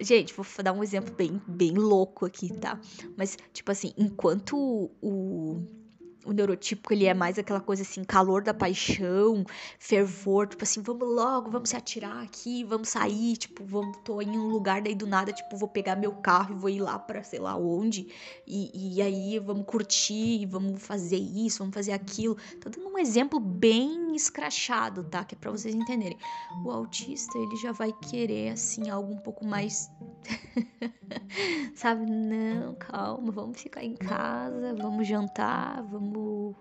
Gente, 0.00 0.34
vou 0.34 0.44
dar 0.62 0.72
um 0.72 0.82
exemplo 0.82 1.14
bem, 1.14 1.40
bem 1.46 1.72
louco 1.72 2.26
aqui, 2.26 2.52
tá? 2.52 2.78
Mas, 3.16 3.38
tipo 3.52 3.70
assim, 3.70 3.92
enquanto 3.96 4.56
o, 4.56 4.90
o 5.00 5.83
neurotípico, 6.32 6.92
ele 6.92 7.06
é 7.06 7.14
mais 7.14 7.38
aquela 7.38 7.60
coisa 7.60 7.82
assim, 7.82 8.04
calor 8.04 8.42
da 8.42 8.54
paixão, 8.54 9.44
fervor, 9.78 10.46
tipo 10.46 10.62
assim, 10.62 10.80
vamos 10.82 11.08
logo, 11.08 11.50
vamos 11.50 11.70
se 11.70 11.76
atirar 11.76 12.22
aqui, 12.22 12.64
vamos 12.64 12.88
sair, 12.88 13.36
tipo, 13.36 13.64
vamos, 13.64 13.98
tô 14.04 14.20
em 14.20 14.30
um 14.30 14.48
lugar, 14.48 14.82
daí 14.82 14.94
do 14.94 15.06
nada, 15.06 15.32
tipo, 15.32 15.56
vou 15.56 15.68
pegar 15.68 15.96
meu 15.96 16.12
carro 16.12 16.54
e 16.54 16.58
vou 16.58 16.70
ir 16.70 16.80
lá 16.80 16.98
pra 16.98 17.22
sei 17.22 17.38
lá 17.38 17.56
onde, 17.56 18.08
e, 18.46 18.96
e 18.96 19.02
aí 19.02 19.38
vamos 19.38 19.66
curtir, 19.66 20.46
vamos 20.46 20.82
fazer 20.82 21.16
isso, 21.18 21.58
vamos 21.58 21.74
fazer 21.74 21.92
aquilo. 21.92 22.36
Tô 22.60 22.70
dando 22.70 22.88
um 22.88 22.98
exemplo 22.98 23.40
bem 23.40 24.14
escrachado, 24.14 25.04
tá? 25.04 25.24
Que 25.24 25.34
é 25.34 25.38
pra 25.38 25.50
vocês 25.50 25.74
entenderem. 25.74 26.18
O 26.64 26.70
autista, 26.70 27.36
ele 27.38 27.56
já 27.56 27.72
vai 27.72 27.92
querer, 27.92 28.50
assim, 28.50 28.90
algo 28.90 29.12
um 29.12 29.18
pouco 29.18 29.44
mais. 29.44 29.90
Sabe? 31.74 32.06
Não, 32.06 32.74
calma, 32.74 33.32
vamos 33.32 33.60
ficar 33.60 33.82
em 33.82 33.94
casa, 33.94 34.74
vamos 34.74 35.06
jantar, 35.06 35.82
vamos 35.82 36.13
vamos 36.14 36.56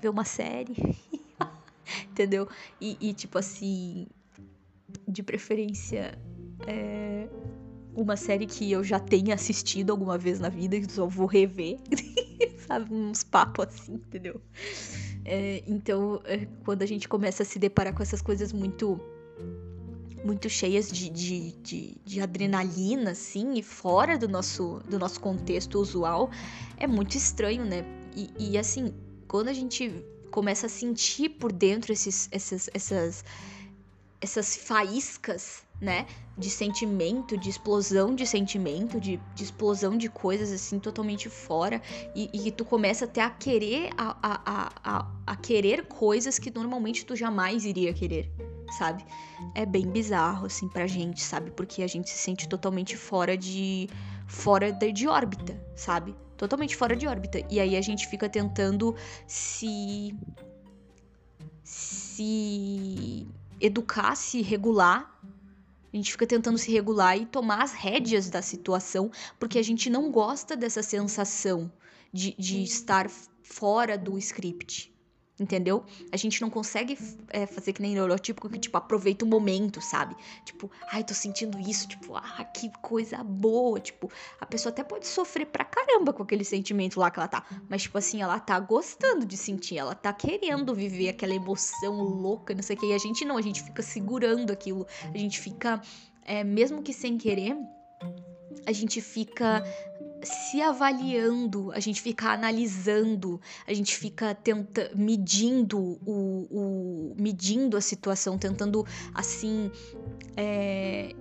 ver 0.00 0.08
uma 0.08 0.24
série. 0.24 0.74
Entendeu? 2.10 2.48
E, 2.80 2.96
e, 3.00 3.12
tipo 3.12 3.38
assim, 3.38 4.06
de 5.06 5.22
preferência, 5.22 6.18
é 6.66 7.28
uma 7.94 8.16
série 8.16 8.46
que 8.46 8.70
eu 8.70 8.82
já 8.82 8.98
tenha 8.98 9.34
assistido 9.34 9.90
alguma 9.90 10.16
vez 10.16 10.40
na 10.40 10.48
vida, 10.48 10.80
que 10.80 10.90
só 10.90 11.06
vou 11.06 11.26
rever. 11.26 11.78
Sabe? 12.66 12.94
Uns 12.94 13.22
papos 13.22 13.66
assim, 13.66 13.94
entendeu? 13.94 14.40
É, 15.24 15.62
então, 15.66 16.20
é, 16.24 16.46
quando 16.64 16.82
a 16.82 16.86
gente 16.86 17.08
começa 17.08 17.42
a 17.42 17.46
se 17.46 17.58
deparar 17.58 17.92
com 17.92 18.02
essas 18.02 18.22
coisas 18.22 18.52
muito 18.52 19.00
muito 20.24 20.48
cheias 20.48 20.88
de, 20.88 21.10
de, 21.10 21.52
de, 21.62 21.96
de, 22.04 22.20
adrenalina, 22.20 23.10
assim, 23.10 23.54
e 23.54 23.62
fora 23.62 24.16
do 24.16 24.28
nosso, 24.28 24.80
do 24.88 24.96
nosso 24.96 25.18
contexto 25.20 25.80
usual, 25.80 26.30
é 26.76 26.86
muito 26.86 27.16
estranho, 27.16 27.64
né? 27.64 27.84
E, 28.14 28.52
e 28.52 28.58
assim, 28.58 28.94
quando 29.26 29.48
a 29.48 29.52
gente 29.52 30.04
começa 30.30 30.66
a 30.66 30.68
sentir 30.68 31.28
por 31.28 31.52
dentro 31.52 31.92
esses, 31.92 32.28
essas, 32.32 32.68
essas, 32.72 33.24
essas 34.20 34.56
faíscas, 34.56 35.62
né? 35.80 36.06
De 36.38 36.48
sentimento, 36.48 37.36
de 37.36 37.50
explosão 37.50 38.14
de 38.14 38.26
sentimento, 38.26 38.98
de, 38.98 39.20
de 39.34 39.44
explosão 39.44 39.98
de 39.98 40.08
coisas 40.08 40.50
assim 40.50 40.78
totalmente 40.78 41.28
fora. 41.28 41.82
E, 42.14 42.30
e 42.32 42.50
tu 42.50 42.64
começa 42.64 43.04
até 43.04 43.20
a 43.20 43.28
querer 43.28 43.90
a, 43.98 44.16
a, 44.22 44.72
a, 44.84 45.12
a 45.26 45.36
querer 45.36 45.86
coisas 45.86 46.38
que 46.38 46.50
normalmente 46.50 47.04
tu 47.04 47.14
jamais 47.14 47.64
iria 47.64 47.92
querer, 47.92 48.30
sabe? 48.78 49.04
É 49.54 49.66
bem 49.66 49.86
bizarro, 49.86 50.46
assim, 50.46 50.68
pra 50.68 50.86
gente, 50.86 51.20
sabe? 51.20 51.50
Porque 51.50 51.82
a 51.82 51.86
gente 51.86 52.08
se 52.08 52.16
sente 52.16 52.48
totalmente 52.48 52.96
fora 52.96 53.36
de. 53.36 53.88
fora 54.26 54.72
de, 54.72 54.92
de 54.92 55.06
órbita, 55.06 55.60
sabe? 55.76 56.14
Totalmente 56.42 56.74
fora 56.74 56.96
de 56.96 57.06
órbita. 57.06 57.38
E 57.48 57.60
aí 57.60 57.76
a 57.76 57.80
gente 57.80 58.08
fica 58.08 58.28
tentando 58.28 58.96
se. 59.28 60.12
se 61.62 63.28
educar, 63.60 64.16
se 64.16 64.42
regular. 64.42 65.20
A 65.92 65.96
gente 65.96 66.10
fica 66.10 66.26
tentando 66.26 66.58
se 66.58 66.72
regular 66.72 67.16
e 67.16 67.26
tomar 67.26 67.62
as 67.62 67.72
rédeas 67.72 68.28
da 68.28 68.42
situação, 68.42 69.08
porque 69.38 69.56
a 69.56 69.62
gente 69.62 69.88
não 69.88 70.10
gosta 70.10 70.56
dessa 70.56 70.82
sensação 70.82 71.70
de, 72.12 72.34
de 72.36 72.64
estar 72.64 73.08
fora 73.42 73.96
do 73.96 74.18
script 74.18 74.91
entendeu? 75.38 75.84
A 76.10 76.16
gente 76.16 76.40
não 76.40 76.50
consegue 76.50 76.96
é, 77.28 77.46
fazer 77.46 77.72
que 77.72 77.82
nem 77.82 77.94
neurotípico 77.94 78.48
que, 78.48 78.58
tipo, 78.58 78.76
aproveita 78.76 79.24
o 79.24 79.28
momento, 79.28 79.80
sabe? 79.80 80.16
Tipo, 80.44 80.70
ai, 80.90 81.02
tô 81.02 81.14
sentindo 81.14 81.58
isso, 81.58 81.88
tipo, 81.88 82.16
ah, 82.16 82.44
que 82.44 82.70
coisa 82.80 83.22
boa. 83.24 83.80
Tipo, 83.80 84.10
a 84.40 84.46
pessoa 84.46 84.72
até 84.72 84.84
pode 84.84 85.06
sofrer 85.06 85.46
pra 85.46 85.64
caramba 85.64 86.12
com 86.12 86.22
aquele 86.22 86.44
sentimento 86.44 87.00
lá 87.00 87.10
que 87.10 87.18
ela 87.18 87.28
tá. 87.28 87.44
Mas, 87.68 87.82
tipo 87.82 87.98
assim, 87.98 88.22
ela 88.22 88.38
tá 88.38 88.58
gostando 88.60 89.26
de 89.26 89.36
sentir, 89.36 89.78
ela 89.78 89.94
tá 89.94 90.12
querendo 90.12 90.74
viver 90.74 91.08
aquela 91.08 91.34
emoção 91.34 92.00
louca, 92.00 92.54
não 92.54 92.62
sei 92.62 92.76
o 92.76 92.78
que. 92.78 92.86
E 92.86 92.94
a 92.94 92.98
gente 92.98 93.24
não, 93.24 93.36
a 93.36 93.42
gente 93.42 93.62
fica 93.62 93.82
segurando 93.82 94.52
aquilo. 94.52 94.86
A 95.12 95.18
gente 95.18 95.40
fica, 95.40 95.80
é, 96.24 96.44
mesmo 96.44 96.82
que 96.82 96.92
sem 96.92 97.16
querer, 97.18 97.56
a 98.66 98.72
gente 98.72 99.00
fica 99.00 99.62
se 100.22 100.60
avaliando, 100.62 101.72
a 101.72 101.80
gente 101.80 102.00
fica 102.00 102.30
analisando, 102.30 103.40
a 103.66 103.72
gente 103.72 103.96
fica 103.96 104.34
tenta, 104.34 104.90
medindo 104.94 105.98
o, 106.06 106.46
o 106.50 107.14
medindo 107.16 107.76
a 107.76 107.80
situação, 107.80 108.38
tentando 108.38 108.86
assim 109.14 109.70
é, 110.36 111.14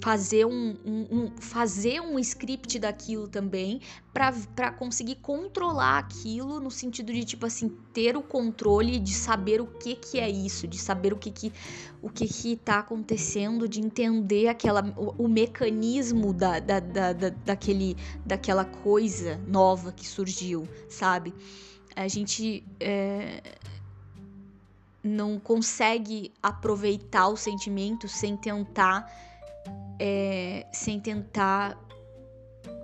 fazer 0.00 0.44
um, 0.44 0.76
um, 0.84 1.06
um, 1.10 1.30
fazer 1.38 2.00
um 2.00 2.18
script 2.18 2.78
daquilo 2.78 3.28
também 3.28 3.80
para 4.12 4.70
conseguir 4.72 5.16
controlar 5.16 5.98
aquilo 5.98 6.60
no 6.60 6.70
sentido 6.70 7.12
de 7.12 7.24
tipo 7.24 7.46
assim 7.46 7.68
ter 7.92 8.16
o 8.16 8.22
controle 8.22 8.98
de 8.98 9.12
saber 9.12 9.60
o 9.60 9.66
que 9.66 9.94
que 9.94 10.18
é 10.18 10.28
isso 10.28 10.66
de 10.66 10.78
saber 10.78 11.12
o 11.12 11.16
que 11.16 11.30
que 11.30 11.52
o 12.02 12.08
que 12.08 12.26
que 12.26 12.56
tá 12.56 12.78
acontecendo 12.78 13.68
de 13.68 13.80
entender 13.80 14.48
aquela 14.48 14.82
o, 14.96 15.24
o 15.24 15.28
mecanismo 15.28 16.32
da, 16.32 16.60
da, 16.60 16.80
da, 16.80 17.12
da, 17.12 17.28
daquele 17.30 17.96
daquela 18.24 18.64
coisa 18.64 19.40
nova 19.46 19.92
que 19.92 20.06
surgiu 20.06 20.68
sabe? 20.88 21.34
A 21.94 22.08
gente 22.08 22.62
é, 22.78 23.42
não 25.02 25.38
consegue 25.38 26.32
aproveitar 26.42 27.28
o 27.28 27.36
sentimento 27.36 28.08
sem 28.08 28.36
tentar 28.36 29.10
é, 29.98 30.66
sem 30.72 31.00
tentar 31.00 31.78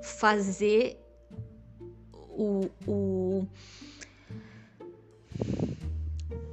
fazer 0.03 0.99
o, 2.15 2.69
o 2.87 3.47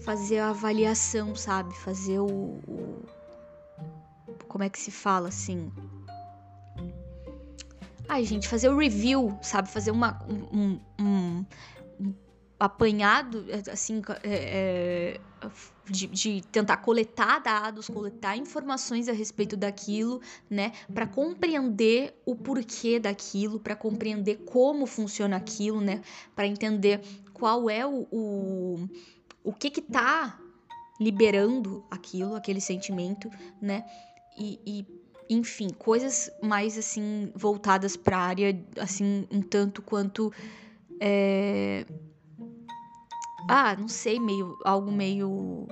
fazer 0.01 0.39
a 0.39 0.49
avaliação, 0.49 1.35
sabe? 1.35 1.73
Fazer 1.75 2.19
o, 2.19 2.25
o, 2.27 3.05
como 4.47 4.63
é 4.63 4.69
que 4.69 4.79
se 4.79 4.91
fala 4.91 5.29
assim? 5.29 5.71
Ai, 8.07 8.25
gente, 8.25 8.47
fazer 8.47 8.69
o 8.69 8.77
review, 8.77 9.37
sabe? 9.41 9.69
Fazer 9.69 9.91
uma, 9.91 10.19
um, 10.27 10.79
um, 10.99 11.45
apanhado, 12.59 13.45
assim, 13.71 14.01
é, 14.21 15.17
é, 15.43 15.49
de, 15.89 16.07
de, 16.07 16.41
tentar 16.51 16.77
coletar 16.77 17.39
dados, 17.39 17.87
coletar 17.87 18.35
informações 18.35 19.07
a 19.07 19.13
respeito 19.13 19.55
daquilo, 19.55 20.21
né, 20.49 20.73
para 20.93 21.07
compreender 21.07 22.21
o 22.25 22.35
porquê 22.35 22.99
daquilo, 22.99 23.59
para 23.59 23.77
compreender 23.77 24.39
como 24.45 24.85
funciona 24.85 25.37
aquilo, 25.37 25.79
né, 25.79 26.01
para 26.35 26.45
entender 26.45 27.01
qual 27.33 27.69
é 27.69 27.85
o, 27.85 28.05
o, 28.11 28.89
o 29.41 29.53
que 29.53 29.69
que 29.69 29.81
tá 29.81 30.37
liberando 30.99 31.85
aquilo, 31.89 32.35
aquele 32.35 32.59
sentimento, 32.59 33.29
né, 33.61 33.85
e, 34.37 34.59
e 34.65 34.99
enfim, 35.29 35.69
coisas 35.69 36.29
mais 36.41 36.77
assim 36.77 37.31
voltadas 37.35 37.95
para 37.95 38.17
a 38.17 38.21
área 38.21 38.65
assim 38.79 39.27
um 39.31 39.41
tanto 39.41 39.81
quanto 39.81 40.33
é, 40.99 41.85
ah, 43.47 43.75
não 43.75 43.87
sei, 43.87 44.19
meio 44.19 44.57
algo 44.65 44.91
meio 44.91 45.67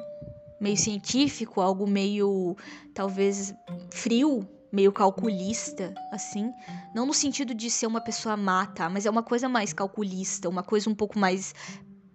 meio 0.60 0.78
científico, 0.78 1.62
algo 1.62 1.88
meio 1.88 2.56
talvez 2.94 3.54
frio, 3.92 4.48
meio 4.72 4.92
calculista, 4.92 5.94
assim, 6.12 6.52
não 6.94 7.06
no 7.06 7.14
sentido 7.14 7.54
de 7.54 7.70
ser 7.70 7.88
uma 7.88 8.02
pessoa 8.02 8.36
má, 8.36 8.66
tá? 8.66 8.90
Mas 8.90 9.06
é 9.06 9.10
uma 9.10 9.24
coisa 9.24 9.48
mais 9.48 9.72
calculista, 9.74 10.50
uma 10.50 10.64
coisa 10.64 10.90
um 10.90 10.96
pouco 10.96 11.18
mais 11.18 11.54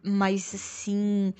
mais 0.04 0.52
assim 0.54 1.32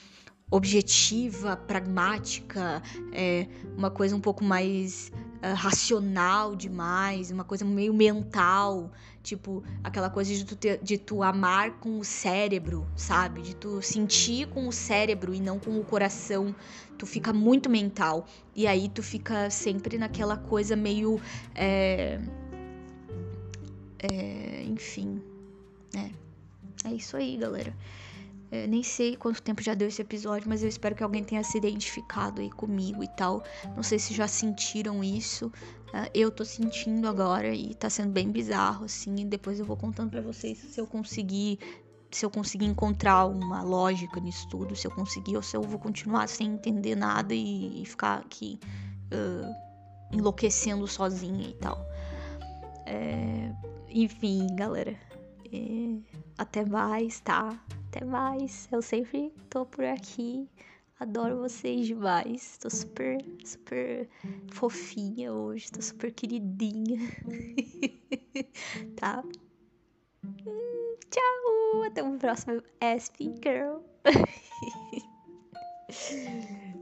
objetiva, 0.53 1.57
pragmática, 1.57 2.83
é 3.11 3.47
uma 3.77 3.91
coisa 3.91 4.15
um 4.15 4.21
pouco 4.21 4.45
mais 4.45 5.11
uh, 5.39 5.55
racional 5.55 6.55
demais, 6.55 7.31
uma 7.31 7.43
coisa 7.43 7.65
meio 7.65 7.95
mental, 7.95 8.93
tipo 9.23 9.63
aquela 9.83 10.11
coisa 10.11 10.35
de 10.35 10.45
tu, 10.45 10.57
ter, 10.57 10.79
de 10.83 10.99
tu 10.99 11.23
amar 11.23 11.73
com 11.79 11.99
o 11.99 12.05
cérebro, 12.05 12.87
sabe? 12.97 13.43
De 13.43 13.55
tu 13.55 13.81
sentir 13.81 14.49
com 14.49 14.67
o 14.67 14.73
cérebro 14.73 15.35
e 15.35 15.41
não 15.41 15.59
com 15.59 15.79
o 15.79 15.85
coração. 15.85 16.55
Tu 16.99 17.07
fica 17.07 17.33
muito 17.33 17.71
mental 17.71 18.27
e 18.55 18.67
aí 18.67 18.89
tu 18.89 19.03
fica 19.03 19.49
sempre 19.51 19.99
naquela 19.99 20.37
coisa 20.37 20.77
meio, 20.77 21.21
é, 21.55 22.21
é, 23.99 24.63
enfim, 24.65 25.23
né? 25.95 26.13
É 26.85 26.93
isso 26.93 27.17
aí, 27.17 27.37
galera. 27.37 27.75
É, 28.53 28.67
nem 28.67 28.83
sei 28.83 29.17
quanto 29.17 29.41
tempo 29.43 29.63
já 29.63 29.73
deu 29.73 29.89
esse 29.89 30.03
episódio, 30.03 30.47
mas 30.47 30.63
eu 30.63 30.69
espero 30.69 30.95
que 30.95 31.03
alguém 31.03 31.25
tenha 31.25 31.43
se 31.43 31.57
identificado 31.57 32.43
aí 32.43 32.51
comigo 32.51 33.03
e 33.03 33.09
tal. 33.09 33.43
Não 33.75 33.83
sei 33.83 33.99
se 33.99 34.13
já 34.13 34.29
sentiram 34.29 35.03
isso. 35.03 35.47
Uh, 35.47 36.11
eu 36.13 36.31
tô 36.31 36.45
sentindo 36.45 37.09
agora 37.09 37.55
e 37.55 37.75
tá 37.75 37.89
sendo 37.89 38.11
bem 38.11 38.31
bizarro, 38.31 38.85
assim. 38.85 39.27
Depois 39.27 39.59
eu 39.59 39.65
vou 39.65 39.75
contando 39.75 40.11
para 40.11 40.21
vocês 40.21 40.59
se 40.59 40.79
eu 40.79 40.87
conseguir. 40.87 41.59
Se 42.11 42.27
eu 42.27 42.31
conseguir 42.31 42.67
encontrar 42.67 43.25
uma 43.25 43.63
lógica 43.63 44.21
nisso 44.21 44.47
tudo, 44.51 44.77
se 44.77 44.87
eu 44.87 44.91
conseguir, 44.91 45.35
ou 45.35 45.43
se 45.43 45.57
eu 45.57 45.63
vou 45.63 45.79
continuar 45.79 46.29
sem 46.29 46.53
entender 46.53 46.95
nada 46.95 47.33
e, 47.33 47.83
e 47.83 47.87
ficar 47.87 48.19
aqui 48.19 48.61
uh, 49.15 50.15
enlouquecendo 50.15 50.87
sozinha 50.87 51.49
e 51.49 51.55
tal. 51.55 51.83
É, 52.85 53.51
enfim, 53.89 54.47
galera. 54.55 54.95
Até 56.39 56.65
mais, 56.65 57.21
tá? 57.21 57.61
Até 57.89 58.05
mais. 58.05 58.69
Eu 58.73 58.83
sempre 58.83 59.33
tô 59.51 59.67
por 59.67 59.85
aqui. 59.85 60.49
Adoro 60.99 61.41
vocês 61.41 61.87
demais. 61.87 62.59
Tô 62.59 62.71
super, 62.71 63.19
super 63.45 64.09
fofinha 64.53 65.33
hoje. 65.33 65.71
Tô 65.71 65.83
super 65.83 66.13
queridinha. 66.13 66.99
tá? 68.97 69.23
Hum, 70.25 70.97
tchau. 71.11 71.83
Até 71.85 72.03
o 72.03 72.19
próximo 72.19 72.63
SP 72.81 73.35
Girl. 73.43 73.81